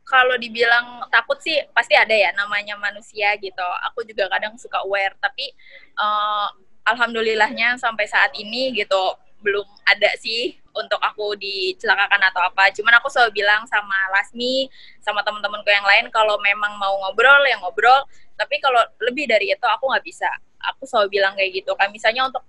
Kalau 0.10 0.34
dibilang 0.42 1.06
takut 1.14 1.38
sih 1.38 1.54
pasti 1.70 1.94
ada 1.94 2.18
ya 2.18 2.34
namanya 2.34 2.74
manusia 2.82 3.38
gitu. 3.38 3.62
Aku 3.94 4.02
juga 4.02 4.26
kadang 4.26 4.58
suka 4.58 4.82
aware 4.82 5.14
tapi 5.22 5.54
uh, 6.02 6.50
alhamdulillahnya 6.90 7.78
sampai 7.78 8.10
saat 8.10 8.34
ini 8.34 8.74
gitu 8.74 9.14
belum 9.40 9.66
ada 9.88 10.12
sih 10.20 10.56
untuk 10.76 11.00
aku 11.02 11.36
dicelakakan 11.40 12.22
atau 12.32 12.42
apa. 12.46 12.72
Cuman 12.72 13.00
aku 13.00 13.12
selalu 13.12 13.44
bilang 13.44 13.66
sama 13.68 13.96
Lasmi, 14.16 14.70
sama 15.04 15.24
teman-temanku 15.26 15.68
yang 15.68 15.86
lain 15.86 16.08
kalau 16.14 16.40
memang 16.40 16.76
mau 16.80 16.96
ngobrol 17.08 17.44
ya 17.48 17.58
ngobrol. 17.60 18.06
Tapi 18.40 18.56
kalau 18.64 18.80
lebih 19.04 19.28
dari 19.28 19.52
itu 19.52 19.68
aku 19.68 19.92
nggak 19.92 20.06
bisa. 20.06 20.30
Aku 20.76 20.88
selalu 20.88 21.20
bilang 21.20 21.34
kayak 21.36 21.64
gitu. 21.64 21.72
Kan 21.76 21.92
misalnya 21.92 22.28
untuk 22.28 22.44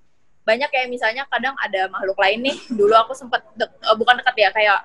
banyak 0.46 0.70
kayak 0.72 0.88
misalnya 0.90 1.26
kadang 1.30 1.54
ada 1.58 1.90
makhluk 1.90 2.18
lain 2.18 2.42
nih. 2.42 2.56
Dulu 2.70 2.94
aku 2.94 3.12
sempat 3.14 3.42
uh, 3.58 3.96
bukan 3.98 4.18
dekat 4.22 4.36
ya 4.38 4.50
kayak 4.54 4.78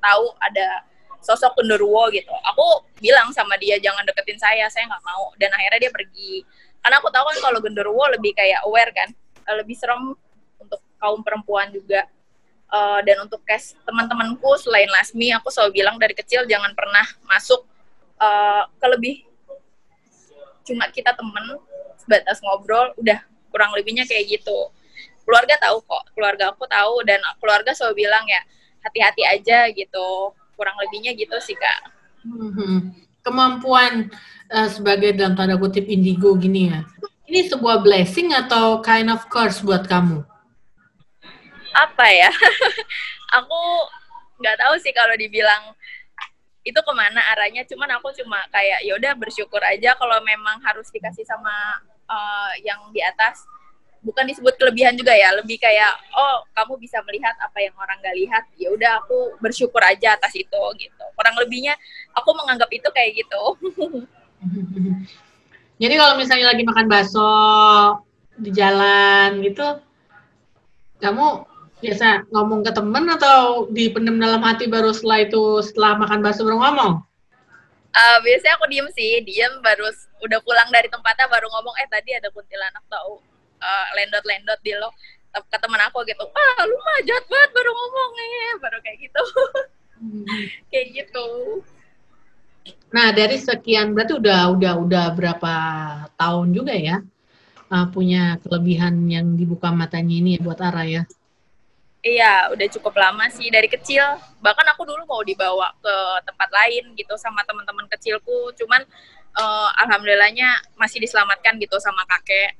tahu 0.00 0.32
ada 0.40 0.84
sosok 1.20 1.60
genderuwo 1.60 2.08
gitu. 2.12 2.32
Aku 2.52 2.84
bilang 3.00 3.28
sama 3.32 3.56
dia 3.60 3.76
jangan 3.76 4.04
deketin 4.08 4.40
saya, 4.40 4.68
saya 4.72 4.88
nggak 4.88 5.04
mau. 5.04 5.32
Dan 5.36 5.52
akhirnya 5.52 5.88
dia 5.88 5.92
pergi. 5.92 6.44
Karena 6.80 6.96
aku 6.96 7.12
tahu 7.12 7.24
kan 7.28 7.36
kalau 7.44 7.58
genderuwo 7.60 8.08
lebih 8.08 8.32
kayak 8.32 8.64
aware 8.64 8.88
kan, 8.96 9.12
lebih 9.60 9.76
serem 9.76 10.16
kaum 11.00 11.24
perempuan 11.24 11.72
juga. 11.72 12.04
Uh, 12.70 13.02
dan 13.02 13.26
untuk 13.26 13.42
case 13.42 13.74
teman-temanku 13.82 14.46
selain 14.62 14.86
Lasmi 14.94 15.34
aku 15.34 15.50
selalu 15.50 15.82
bilang 15.82 15.98
dari 15.98 16.14
kecil 16.14 16.46
jangan 16.46 16.70
pernah 16.70 17.02
masuk 17.26 17.66
uh, 18.22 18.62
ke 18.78 18.86
lebih. 18.86 19.16
Cuma 20.62 20.86
kita 20.86 21.10
temen 21.18 21.58
sebatas 21.98 22.38
ngobrol 22.38 22.94
udah 22.94 23.26
kurang 23.50 23.74
lebihnya 23.74 24.06
kayak 24.06 24.38
gitu. 24.38 24.70
Keluarga 25.26 25.58
tahu 25.58 25.82
kok 25.82 26.14
keluarga 26.14 26.54
aku 26.54 26.62
tahu 26.70 27.02
dan 27.02 27.18
keluarga 27.42 27.74
selalu 27.74 28.06
bilang 28.06 28.22
ya 28.30 28.38
hati-hati 28.86 29.26
aja 29.26 29.66
gitu. 29.74 30.30
Kurang 30.54 30.78
lebihnya 30.78 31.18
gitu 31.18 31.42
sih 31.42 31.58
kak. 31.58 31.90
Hmm, 32.22 32.94
kemampuan 33.26 34.14
uh, 34.46 34.70
sebagai 34.70 35.18
dalam 35.18 35.34
tanda 35.34 35.58
kutip 35.58 35.90
indigo 35.90 36.38
gini 36.38 36.70
ya. 36.70 36.86
Ini 37.26 37.50
sebuah 37.50 37.82
blessing 37.82 38.30
atau 38.30 38.78
kind 38.78 39.10
of 39.10 39.26
curse 39.26 39.58
buat 39.58 39.90
kamu 39.90 40.29
apa 41.74 42.06
ya? 42.10 42.30
Aku 43.40 43.60
nggak 44.40 44.56
tahu 44.56 44.74
sih 44.80 44.92
kalau 44.96 45.12
dibilang 45.14 45.76
itu 46.64 46.76
ke 46.76 46.92
mana 46.92 47.20
arahnya. 47.32 47.64
Cuman 47.64 47.88
aku 47.96 48.12
cuma 48.20 48.36
kayak 48.52 48.84
ya 48.84 48.92
udah 48.96 49.12
bersyukur 49.16 49.60
aja 49.64 49.96
kalau 49.96 50.20
memang 50.20 50.60
harus 50.60 50.92
dikasih 50.92 51.24
sama 51.24 51.80
uh, 52.04 52.52
yang 52.60 52.80
di 52.92 53.00
atas. 53.00 53.44
Bukan 54.00 54.24
disebut 54.24 54.56
kelebihan 54.56 54.96
juga 54.96 55.12
ya 55.12 55.28
lebih 55.36 55.60
kayak 55.60 55.92
oh 56.16 56.40
kamu 56.56 56.80
bisa 56.80 57.04
melihat 57.04 57.36
apa 57.36 57.60
yang 57.60 57.76
orang 57.76 58.00
gak 58.00 58.16
lihat. 58.16 58.44
Ya 58.56 58.72
udah 58.72 59.04
aku 59.04 59.36
bersyukur 59.40 59.80
aja 59.84 60.16
atas 60.16 60.32
itu 60.36 60.62
gitu. 60.80 61.04
Kurang 61.16 61.36
lebihnya 61.36 61.76
aku 62.16 62.32
menganggap 62.36 62.68
itu 62.72 62.88
kayak 62.92 63.24
gitu. 63.24 63.42
Jadi 65.80 65.94
kalau 65.96 66.14
misalnya 66.20 66.52
lagi 66.52 66.64
makan 66.64 66.86
bakso 66.92 67.32
di 68.40 68.50
jalan 68.56 69.44
gitu 69.44 69.80
kamu 71.00 71.48
biasa 71.80 72.28
ngomong 72.28 72.60
ke 72.60 72.72
temen 72.76 73.04
atau 73.08 73.66
dipendam 73.72 74.20
dalam 74.20 74.44
hati 74.44 74.68
baru 74.68 74.92
setelah 74.92 75.24
itu 75.24 75.64
setelah 75.64 75.96
makan 75.96 76.20
bakso 76.20 76.44
baru 76.44 76.60
ngomong? 76.60 76.92
Uh, 77.90 78.18
biasanya 78.22 78.54
aku 78.54 78.70
diem 78.70 78.88
sih 78.94 79.18
diem 79.26 79.50
baru 79.64 79.90
udah 80.22 80.38
pulang 80.46 80.68
dari 80.70 80.86
tempatnya 80.86 81.26
baru 81.26 81.50
ngomong 81.50 81.74
eh 81.82 81.88
tadi 81.90 82.14
ada 82.14 82.30
kuntilanak 82.30 82.84
tau 82.86 83.18
uh, 83.58 83.86
lendot-lendot 83.98 84.60
di 84.62 84.76
lo 84.78 84.94
ke 85.30 85.58
teman 85.58 85.80
aku 85.88 86.04
gitu. 86.06 86.22
Ah 86.22 86.62
lu 86.68 86.76
mah 86.76 86.98
jahat 87.02 87.24
banget 87.26 87.50
baru 87.50 87.70
ngomongnya 87.74 88.50
baru 88.62 88.78
kayak 88.84 88.98
gitu. 89.00 89.22
Hmm. 89.98 90.24
kayak 90.70 90.86
gitu. 90.94 91.26
Nah 92.94 93.08
dari 93.10 93.40
sekian 93.40 93.96
berarti 93.96 94.20
udah 94.20 94.52
udah 94.54 94.72
udah 94.78 95.06
berapa 95.16 95.54
tahun 96.14 96.48
juga 96.54 96.74
ya 96.76 97.02
uh, 97.70 97.86
punya 97.88 98.36
kelebihan 98.42 99.06
yang 99.06 99.38
dibuka 99.38 99.70
matanya 99.70 100.14
ini 100.14 100.30
ya 100.36 100.40
buat 100.42 100.60
Ara 100.60 100.84
ya 100.84 101.02
Iya, 102.00 102.48
udah 102.56 102.66
cukup 102.72 102.96
lama 102.96 103.28
sih 103.28 103.52
dari 103.52 103.68
kecil. 103.68 104.00
Bahkan 104.40 104.66
aku 104.72 104.88
dulu 104.88 105.04
mau 105.04 105.20
dibawa 105.20 105.68
ke 105.84 105.94
tempat 106.24 106.48
lain 106.48 106.96
gitu 106.96 107.12
sama 107.20 107.44
teman-teman 107.44 107.84
kecilku. 107.92 108.56
Cuman 108.56 108.80
uh, 109.36 109.68
alhamdulillahnya 109.84 110.48
masih 110.80 110.96
diselamatkan 111.04 111.60
gitu 111.60 111.76
sama 111.76 112.08
kakek. 112.08 112.56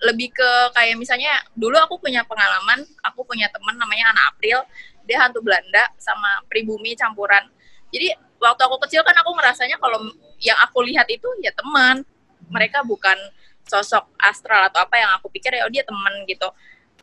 Lebih 0.00 0.32
ke 0.32 0.50
kayak 0.72 0.96
misalnya 0.96 1.36
dulu 1.52 1.76
aku 1.84 2.00
punya 2.00 2.24
pengalaman 2.24 2.80
aku 3.04 3.28
punya 3.28 3.52
teman 3.52 3.76
namanya 3.76 4.16
anak 4.16 4.24
April. 4.32 4.64
Dia 5.04 5.28
hantu 5.28 5.44
Belanda 5.44 5.92
sama 6.00 6.40
pribumi 6.48 6.96
campuran. 6.96 7.44
Jadi 7.92 8.08
waktu 8.40 8.62
aku 8.64 8.80
kecil 8.88 9.04
kan 9.04 9.12
aku 9.20 9.36
ngerasanya 9.36 9.76
kalau 9.76 10.00
yang 10.40 10.56
aku 10.64 10.80
lihat 10.80 11.04
itu 11.12 11.28
ya 11.44 11.52
teman. 11.52 12.08
Mereka 12.48 12.88
bukan 12.88 13.20
sosok 13.68 14.08
astral 14.16 14.72
atau 14.72 14.80
apa 14.80 14.96
yang 14.96 15.12
aku 15.20 15.28
pikir 15.28 15.54
ya 15.54 15.68
oh 15.68 15.72
dia 15.72 15.84
teman 15.86 16.24
gitu 16.26 16.48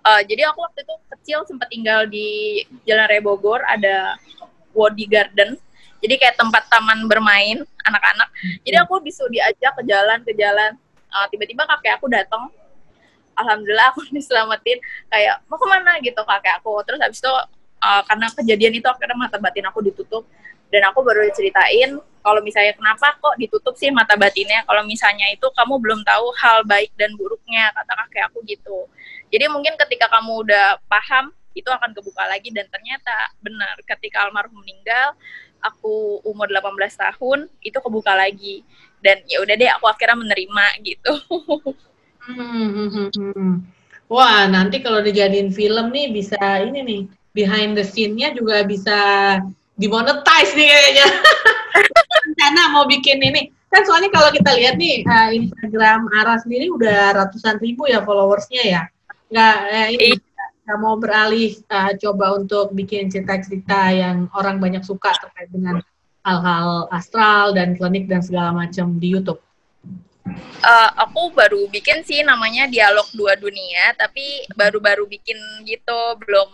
uh, 0.05 0.21
jadi 0.23 0.51
aku 0.51 0.59
waktu 0.63 0.79
itu 0.85 0.95
kecil 1.17 1.39
sempat 1.47 1.67
tinggal 1.71 2.07
di 2.07 2.61
Jalan 2.87 3.05
Raya 3.09 3.21
Bogor 3.23 3.61
ada 3.65 4.15
Wadi 4.71 5.05
Garden. 5.09 5.57
Jadi 5.99 6.15
kayak 6.15 6.39
tempat 6.39 6.63
taman 6.71 7.11
bermain 7.11 7.59
anak-anak. 7.83 8.29
Jadi 8.63 8.75
aku 8.79 9.03
disuruh 9.03 9.27
diajak 9.27 9.75
ke 9.75 9.83
jalan 9.83 10.23
ke 10.23 10.31
jalan. 10.31 10.79
Uh, 11.09 11.25
tiba-tiba 11.27 11.65
kakek 11.65 11.99
aku 11.99 12.07
datang 12.07 12.47
alhamdulillah 13.35 13.91
aku 13.91 14.07
diselamatin. 14.15 14.79
Kayak 15.11 15.43
mau 15.51 15.59
ke 15.59 15.67
mana 15.67 15.99
gitu 15.99 16.21
kakek 16.23 16.63
aku. 16.63 16.79
Terus 16.87 16.99
habis 17.03 17.19
itu 17.19 17.33
uh, 17.83 18.01
karena 18.07 18.27
kejadian 18.31 18.73
itu 18.79 18.87
akhirnya 18.87 19.17
mata 19.19 19.37
batin 19.41 19.67
aku 19.67 19.83
ditutup. 19.83 20.23
Dan 20.69 20.85
aku 20.85 21.01
baru 21.01 21.25
ceritain 21.33 21.97
kalau 22.19 22.45
misalnya 22.45 22.77
kenapa 22.77 23.17
kok 23.17 23.35
ditutup 23.41 23.73
sih 23.75 23.89
mata 23.89 24.13
batinnya? 24.13 24.63
Kalau 24.63 24.85
misalnya 24.85 25.27
itu 25.33 25.49
kamu 25.51 25.81
belum 25.81 25.99
tahu 26.05 26.29
hal 26.37 26.61
baik 26.63 26.93
dan 26.95 27.11
buruknya 27.17 27.73
kata 27.73 27.91
kakek 28.05 28.23
aku 28.29 28.39
gitu 28.45 28.85
jadi 29.29 29.49
mungkin 29.49 29.77
ketika 29.77 30.09
kamu 30.09 30.45
udah 30.45 30.77
paham 30.89 31.31
itu 31.57 31.69
akan 31.69 31.93
kebuka 31.97 32.23
lagi 32.29 32.53
dan 32.53 32.69
ternyata 32.69 33.13
benar 33.41 33.73
ketika 33.85 34.25
almarhum 34.25 34.61
meninggal 34.61 35.17
aku 35.59 36.23
umur 36.23 36.47
18 36.47 36.77
tahun 36.95 37.49
itu 37.65 37.77
kebuka 37.81 38.13
lagi 38.15 38.63
dan 39.03 39.19
ya 39.27 39.41
udah 39.43 39.55
deh 39.55 39.69
aku 39.75 39.85
akhirnya 39.89 40.17
menerima 40.23 40.65
gitu 40.85 41.13
Hmm, 42.29 42.69
hmm, 42.91 43.09
hmm, 43.09 43.53
Wah, 44.05 44.45
nanti 44.45 44.85
kalau 44.85 45.01
dijadiin 45.01 45.49
film 45.49 45.89
nih 45.89 46.13
bisa 46.13 46.37
ini 46.61 46.79
nih, 46.85 47.01
behind 47.33 47.73
the 47.73 47.85
scene-nya 47.85 48.33
juga 48.37 48.61
bisa 48.65 48.97
dimonetize 49.77 50.53
nih 50.53 50.67
kayaknya. 50.69 51.07
Rencana 52.25 52.61
mau 52.73 52.85
bikin 52.85 53.17
ini. 53.21 53.49
Kan 53.69 53.85
soalnya 53.85 54.09
kalau 54.13 54.29
kita 54.33 54.49
lihat 54.57 54.81
nih, 54.81 55.05
uh, 55.05 55.29
Instagram 55.29 56.09
Ara 56.17 56.41
sendiri 56.41 56.73
udah 56.73 57.17
ratusan 57.21 57.61
ribu 57.61 57.85
ya 57.85 58.01
followersnya 58.01 58.63
ya. 58.65 58.81
Nggak, 59.29 59.57
eh, 59.69 59.87
ini, 59.93 60.05
iya. 60.17 60.45
nggak 60.65 60.79
mau 60.81 60.95
beralih 60.97 61.53
uh, 61.69 61.93
coba 62.01 62.37
untuk 62.37 62.73
bikin 62.73 63.09
cerita-cerita 63.13 63.93
yang 63.93 64.25
orang 64.33 64.57
banyak 64.57 64.81
suka 64.81 65.13
terkait 65.21 65.49
dengan 65.53 65.81
hal-hal 66.25 66.89
astral 66.89 67.53
dan 67.53 67.77
klinik 67.77 68.09
dan 68.09 68.21
segala 68.25 68.53
macam 68.53 68.97
di 68.97 69.13
YouTube. 69.13 69.39
Uh, 70.61 70.89
aku 70.93 71.33
baru 71.33 71.65
bikin 71.73 72.05
sih 72.05 72.21
namanya 72.21 72.69
dialog 72.69 73.07
dua 73.17 73.33
dunia 73.33 73.97
tapi 73.97 74.45
baru-baru 74.53 75.09
bikin 75.09 75.37
gitu. 75.65 76.01
Belum 76.21 76.49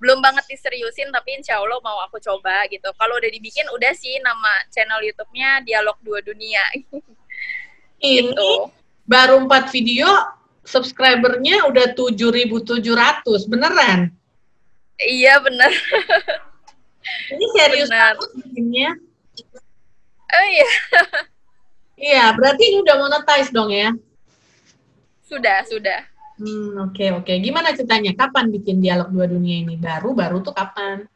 belum 0.00 0.20
banget 0.20 0.44
diseriusin 0.48 1.08
tapi 1.12 1.40
insya 1.40 1.60
Allah 1.60 1.80
mau 1.84 2.00
aku 2.04 2.20
coba 2.20 2.64
gitu. 2.68 2.88
Kalau 2.96 3.16
udah 3.16 3.30
dibikin 3.32 3.64
udah 3.72 3.92
sih 3.92 4.20
nama 4.24 4.52
channel 4.72 5.00
YouTube-nya 5.04 5.64
dialog 5.64 5.96
dua 6.00 6.20
dunia. 6.24 6.64
Ini 8.04 8.32
gitu. 8.32 8.68
baru 9.08 9.44
empat 9.44 9.72
video 9.72 10.08
subscribernya 10.64 11.68
udah 11.68 11.92
7.700 11.94 12.82
beneran 13.46 14.12
iya 15.00 15.38
bener 15.40 15.70
ini 17.32 17.44
serius 17.52 17.88
bener. 17.92 18.16
bikinnya 18.40 18.90
oh 20.34 20.46
iya 20.48 20.68
Iya, 21.94 22.34
berarti 22.34 22.62
ini 22.74 22.76
udah 22.82 22.96
monetize 22.98 23.50
dong 23.54 23.70
ya? 23.70 23.94
Sudah, 25.24 25.62
sudah. 25.64 26.04
Hmm, 26.34 26.90
oke 26.90 26.98
okay, 26.98 27.08
oke. 27.14 27.24
Okay. 27.24 27.36
Gimana 27.38 27.70
ceritanya? 27.72 28.12
Kapan 28.18 28.50
bikin 28.50 28.82
dialog 28.82 29.08
dua 29.14 29.30
dunia 29.30 29.62
ini? 29.62 29.78
Baru 29.78 30.12
baru 30.12 30.42
tuh 30.42 30.50
kapan? 30.50 31.06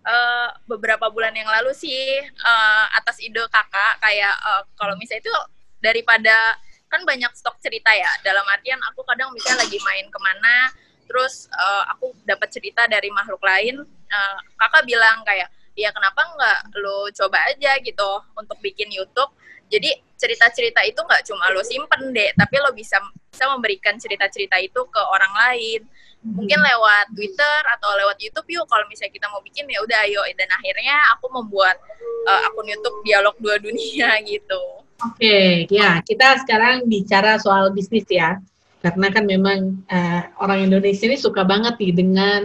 Uh, 0.00 0.48
beberapa 0.66 1.06
bulan 1.12 1.30
yang 1.36 1.46
lalu 1.46 1.70
sih 1.76 2.24
uh, 2.24 2.84
atas 2.96 3.20
ide 3.20 3.44
kakak 3.52 4.00
kayak 4.00 4.32
uh, 4.42 4.64
kalau 4.74 4.96
misalnya 4.96 5.28
itu 5.28 5.34
daripada 5.78 6.56
kan 6.90 7.06
banyak 7.06 7.30
stok 7.38 7.56
cerita 7.62 7.88
ya 7.94 8.10
dalam 8.26 8.42
artian 8.50 8.78
aku 8.90 9.06
kadang 9.06 9.30
misalnya 9.30 9.62
lagi 9.62 9.78
main 9.80 10.06
ke 10.10 10.18
mana 10.18 10.74
terus 11.06 11.46
uh, 11.54 11.86
aku 11.94 12.14
dapat 12.26 12.50
cerita 12.50 12.86
dari 12.90 13.10
makhluk 13.14 13.40
lain 13.42 13.82
uh, 13.86 14.38
kakak 14.58 14.84
bilang 14.86 15.22
kayak 15.22 15.48
ya 15.78 15.94
kenapa 15.94 16.18
nggak 16.34 16.60
lo 16.82 17.06
coba 17.14 17.38
aja 17.50 17.78
gitu 17.78 18.10
untuk 18.34 18.58
bikin 18.58 18.90
YouTube 18.90 19.30
jadi 19.70 19.90
cerita-cerita 20.18 20.82
itu 20.82 20.98
nggak 20.98 21.22
cuma 21.30 21.48
lo 21.54 21.62
simpen 21.62 22.10
deh, 22.10 22.34
tapi 22.34 22.58
lo 22.58 22.74
bisa 22.74 22.98
bisa 23.30 23.46
memberikan 23.46 23.94
cerita-cerita 23.96 24.58
itu 24.58 24.82
ke 24.90 25.00
orang 25.00 25.32
lain. 25.46 25.80
Mungkin 26.20 26.58
lewat 26.60 27.16
Twitter 27.16 27.58
atau 27.78 27.96
lewat 27.96 28.20
YouTube 28.20 28.44
yuk 28.52 28.66
kalau 28.68 28.84
misalnya 28.90 29.14
kita 29.14 29.26
mau 29.32 29.40
bikin 29.40 29.64
ya 29.70 29.80
udah 29.80 29.98
ayo 30.04 30.20
dan 30.36 30.50
akhirnya 30.52 30.98
aku 31.16 31.32
membuat 31.32 31.80
uh, 32.28 32.50
akun 32.50 32.68
YouTube 32.68 32.98
Dialog 33.06 33.38
Dua 33.40 33.56
Dunia 33.56 34.18
gitu. 34.28 34.84
Oke, 35.00 35.16
okay, 35.16 35.48
ya 35.72 36.04
kita 36.04 36.44
sekarang 36.44 36.84
bicara 36.84 37.40
soal 37.40 37.72
bisnis 37.72 38.04
ya. 38.10 38.36
Karena 38.84 39.08
kan 39.12 39.24
memang 39.24 39.80
uh, 39.88 40.22
orang 40.40 40.68
Indonesia 40.68 41.08
ini 41.08 41.16
suka 41.16 41.44
banget 41.44 41.76
nih 41.80 41.92
dengan 41.92 42.42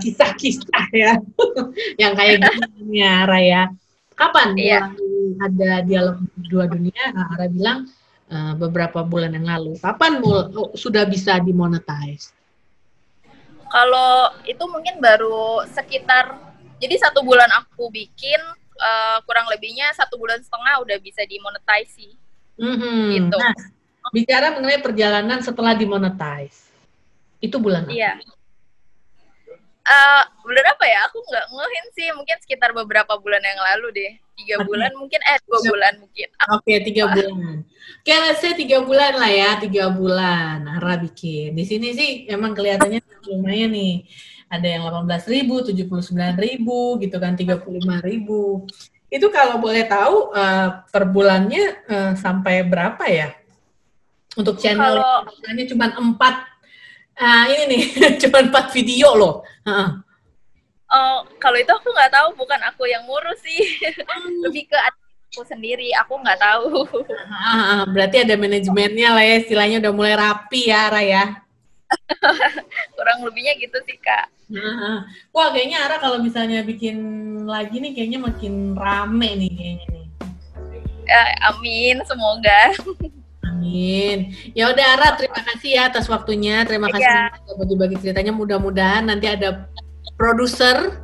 kisah 0.00 0.32
kisah-kisah 0.36 0.86
ya, 1.04 1.12
yang 2.00 2.16
kayak 2.16 2.48
gini 2.80 3.00
ya, 3.04 3.28
Raya. 3.28 3.62
Kapan 4.16 4.56
iya. 4.56 4.88
ada 5.36 5.84
dialog 5.84 6.16
dua 6.48 6.64
dunia? 6.64 7.12
Ara 7.12 7.52
bilang 7.52 7.84
uh, 8.32 8.56
beberapa 8.56 9.04
bulan 9.04 9.36
yang 9.36 9.44
lalu. 9.44 9.76
Kapan 9.76 10.24
mul 10.24 10.48
oh, 10.56 10.72
sudah 10.72 11.04
bisa 11.04 11.36
dimonetize? 11.44 12.32
Kalau 13.68 14.32
itu 14.48 14.64
mungkin 14.64 14.96
baru 15.04 15.68
sekitar 15.68 16.40
jadi 16.80 16.96
satu 16.96 17.20
bulan 17.20 17.48
aku 17.52 17.92
bikin 17.92 18.40
uh, 18.78 19.18
kurang 19.24 19.48
lebihnya 19.48 19.92
satu 19.96 20.20
bulan 20.20 20.40
setengah 20.40 20.84
udah 20.84 20.96
bisa 21.00 21.24
dimonetize 21.24 21.90
sih. 21.96 22.12
Mm-hmm. 22.56 23.00
Gitu. 23.12 23.36
Nah, 23.36 23.54
bicara 24.12 24.46
mengenai 24.56 24.80
perjalanan 24.80 25.40
setelah 25.44 25.76
dimonetize, 25.76 26.68
itu 27.42 27.56
bulan 27.60 27.84
apa? 27.84 27.92
Iya 27.92 28.12
uh, 29.86 30.22
bulan 30.42 30.66
apa 30.66 30.84
ya? 30.84 30.98
Aku 31.10 31.18
nggak 31.22 31.46
ngehin 31.50 31.86
sih, 31.94 32.06
mungkin 32.14 32.36
sekitar 32.42 32.70
beberapa 32.74 33.14
bulan 33.18 33.42
yang 33.42 33.60
lalu 33.72 33.88
deh. 33.94 34.12
Tiga 34.36 34.60
bulan 34.68 34.92
mungkin, 35.00 35.20
eh 35.24 35.38
dua 35.48 35.60
bulan 35.64 35.92
mungkin. 35.96 36.28
Oke, 36.52 36.60
okay, 36.60 36.76
tiga 36.84 37.08
bulan. 37.08 37.64
Oke, 37.64 38.04
okay, 38.04 38.18
let's 38.20 38.40
say 38.44 38.52
tiga 38.52 38.84
bulan 38.84 39.16
lah 39.16 39.30
ya, 39.32 39.50
tiga 39.56 39.88
bulan. 39.88 40.68
Nara 40.68 41.00
bikin. 41.00 41.56
Di 41.56 41.64
sini 41.64 41.96
sih 41.96 42.10
emang 42.28 42.52
kelihatannya 42.52 43.00
lumayan 43.32 43.72
nih. 43.72 44.04
Ada 44.46 44.66
yang 44.66 44.82
delapan 44.86 45.04
belas 45.10 45.24
ribu, 45.26 45.54
tujuh 45.66 45.86
puluh 45.90 46.04
sembilan 46.04 46.38
ribu, 46.38 46.96
gitu 47.02 47.16
kan, 47.18 47.34
tiga 47.34 47.58
puluh 47.58 47.82
lima 47.82 47.98
ribu. 47.98 48.62
Itu 49.10 49.30
kalau 49.34 49.58
boleh 49.58 49.86
tahu 49.86 50.30
uh, 50.34 50.86
per 50.86 51.04
bulannya 51.10 51.64
uh, 51.86 52.12
sampai 52.14 52.62
berapa 52.62 53.04
ya? 53.10 53.34
Untuk 54.38 54.60
channel 54.60 55.02
kalau, 55.02 55.66
cuma 55.66 55.86
empat 55.96 56.34
Ah 57.16 57.48
ini 57.48 57.64
nih, 57.64 57.82
cuma 58.22 58.44
empat 58.44 58.76
video 58.76 59.16
loh. 59.16 59.40
Uh. 59.64 60.04
Oh, 60.86 61.24
kalau 61.40 61.56
itu 61.56 61.72
aku 61.72 61.88
nggak 61.88 62.12
tahu, 62.12 62.28
bukan 62.36 62.60
aku 62.68 62.84
yang 62.84 63.08
ngurus 63.08 63.40
sih. 63.40 63.64
Hmm. 64.04 64.36
Lebih 64.44 64.68
ke 64.68 64.78
aku 65.36 65.42
sendiri 65.44 65.92
aku 66.00 66.16
nggak 66.16 66.40
tahu 66.40 66.88
ah, 67.28 67.84
berarti 67.84 68.24
ada 68.24 68.40
manajemennya 68.40 69.12
lah 69.12 69.20
ya 69.20 69.36
istilahnya 69.44 69.84
udah 69.84 69.92
mulai 69.92 70.14
rapi 70.16 70.72
ya 70.72 70.88
Ara 70.88 71.02
ya 71.04 71.24
kurang 72.96 73.18
lebihnya 73.22 73.54
gitu 73.58 73.78
sih 73.86 73.98
kak 74.02 74.30
wah 75.30 75.50
kayaknya 75.50 75.86
Ara 75.86 75.96
kalau 75.98 76.22
misalnya 76.22 76.62
bikin 76.62 76.98
lagi 77.46 77.78
nih 77.78 77.92
kayaknya 77.94 78.18
makin 78.22 78.74
rame 78.74 79.30
nih 79.38 79.52
kayaknya 79.54 79.86
nih 79.92 80.06
ya, 81.06 81.22
amin 81.54 81.96
semoga 82.06 82.74
Amin. 83.56 84.36
Ya 84.52 84.68
udah 84.68 84.86
Ara, 84.94 85.08
terima 85.16 85.40
kasih 85.40 85.80
ya 85.80 85.82
atas 85.88 86.06
waktunya. 86.06 86.62
Terima 86.68 86.92
kasih 86.92 87.08
ya. 87.08 87.32
bagi-bagi 87.56 87.96
ceritanya. 87.98 88.30
Mudah-mudahan 88.30 89.08
nanti 89.08 89.26
ada 89.26 89.66
produser 90.14 91.02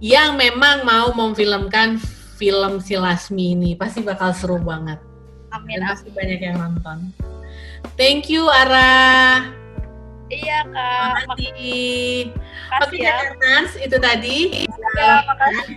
yang 0.00 0.34
memang 0.34 0.82
mau 0.82 1.12
memfilmkan 1.12 2.00
film 2.40 2.82
si 2.82 2.98
Lasmi 2.98 3.54
ini. 3.54 3.70
Pasti 3.76 4.02
bakal 4.02 4.32
seru 4.34 4.58
banget. 4.58 4.98
Amin. 5.54 5.78
Dan 5.78 5.92
pasti 5.94 6.08
banyak 6.10 6.40
yang 6.40 6.56
nonton. 6.58 7.14
Thank 7.94 8.26
you 8.32 8.48
Ara. 8.50 9.63
Iya 10.32 10.58
kak. 10.72 11.28
Makasih. 11.28 12.32
Oke 12.80 12.96
ya. 13.04 13.34
Nans, 13.38 13.72
itu 13.76 13.96
tadi. 14.00 14.38
Ya, 14.96 15.20
makasih. 15.28 15.76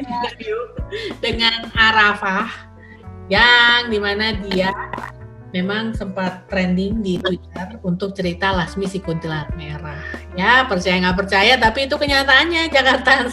Dengan 1.20 1.68
Arafah 1.76 2.48
yang 3.28 3.92
di 3.92 4.00
mana 4.00 4.32
dia 4.40 4.72
memang 5.56 5.96
sempat 5.96 6.48
trending 6.52 7.00
di 7.00 7.16
Twitter 7.20 7.80
untuk 7.84 8.12
cerita 8.16 8.52
Lasmi 8.52 8.88
si 8.88 9.00
kuntilanak 9.00 9.56
merah. 9.56 10.00
Ya, 10.36 10.68
percaya 10.68 11.00
nggak 11.00 11.18
percaya, 11.18 11.54
tapi 11.56 11.88
itu 11.88 11.96
kenyataannya 11.96 12.70
Jakarta. 12.70 13.32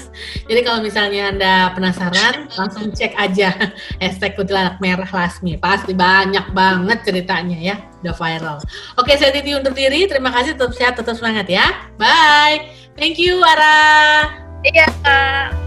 Jadi 0.48 0.60
kalau 0.62 0.80
misalnya 0.80 1.30
Anda 1.34 1.54
penasaran, 1.74 2.48
langsung 2.54 2.94
cek 2.94 3.18
aja 3.18 3.50
hashtag 4.02 4.38
kuntilanak 4.38 4.78
merah 4.78 5.08
Lasmi. 5.08 5.58
Pasti 5.58 5.92
banyak 5.96 6.54
banget 6.54 7.02
ceritanya 7.02 7.58
ya, 7.58 7.76
udah 8.04 8.14
viral. 8.14 8.58
Oke, 9.00 9.18
saya 9.18 9.34
Titi 9.34 9.56
undur 9.56 9.74
diri. 9.74 10.06
Terima 10.06 10.30
kasih, 10.30 10.54
tetap 10.54 10.72
sehat, 10.76 10.94
tetap 10.94 11.18
semangat 11.18 11.50
ya. 11.50 11.66
Bye. 11.98 12.70
Thank 12.94 13.18
you, 13.18 13.42
Ara. 13.42 14.30
Iya, 14.62 14.86
Kak. 15.02 15.63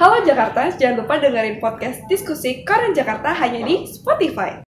Halo 0.00 0.24
Jakarta, 0.24 0.72
jangan 0.80 1.04
lupa 1.04 1.20
dengerin 1.20 1.60
podcast 1.60 2.00
diskusi 2.08 2.64
Koran 2.64 2.96
Jakarta 2.96 3.36
hanya 3.36 3.68
di 3.68 3.84
Spotify. 3.84 4.56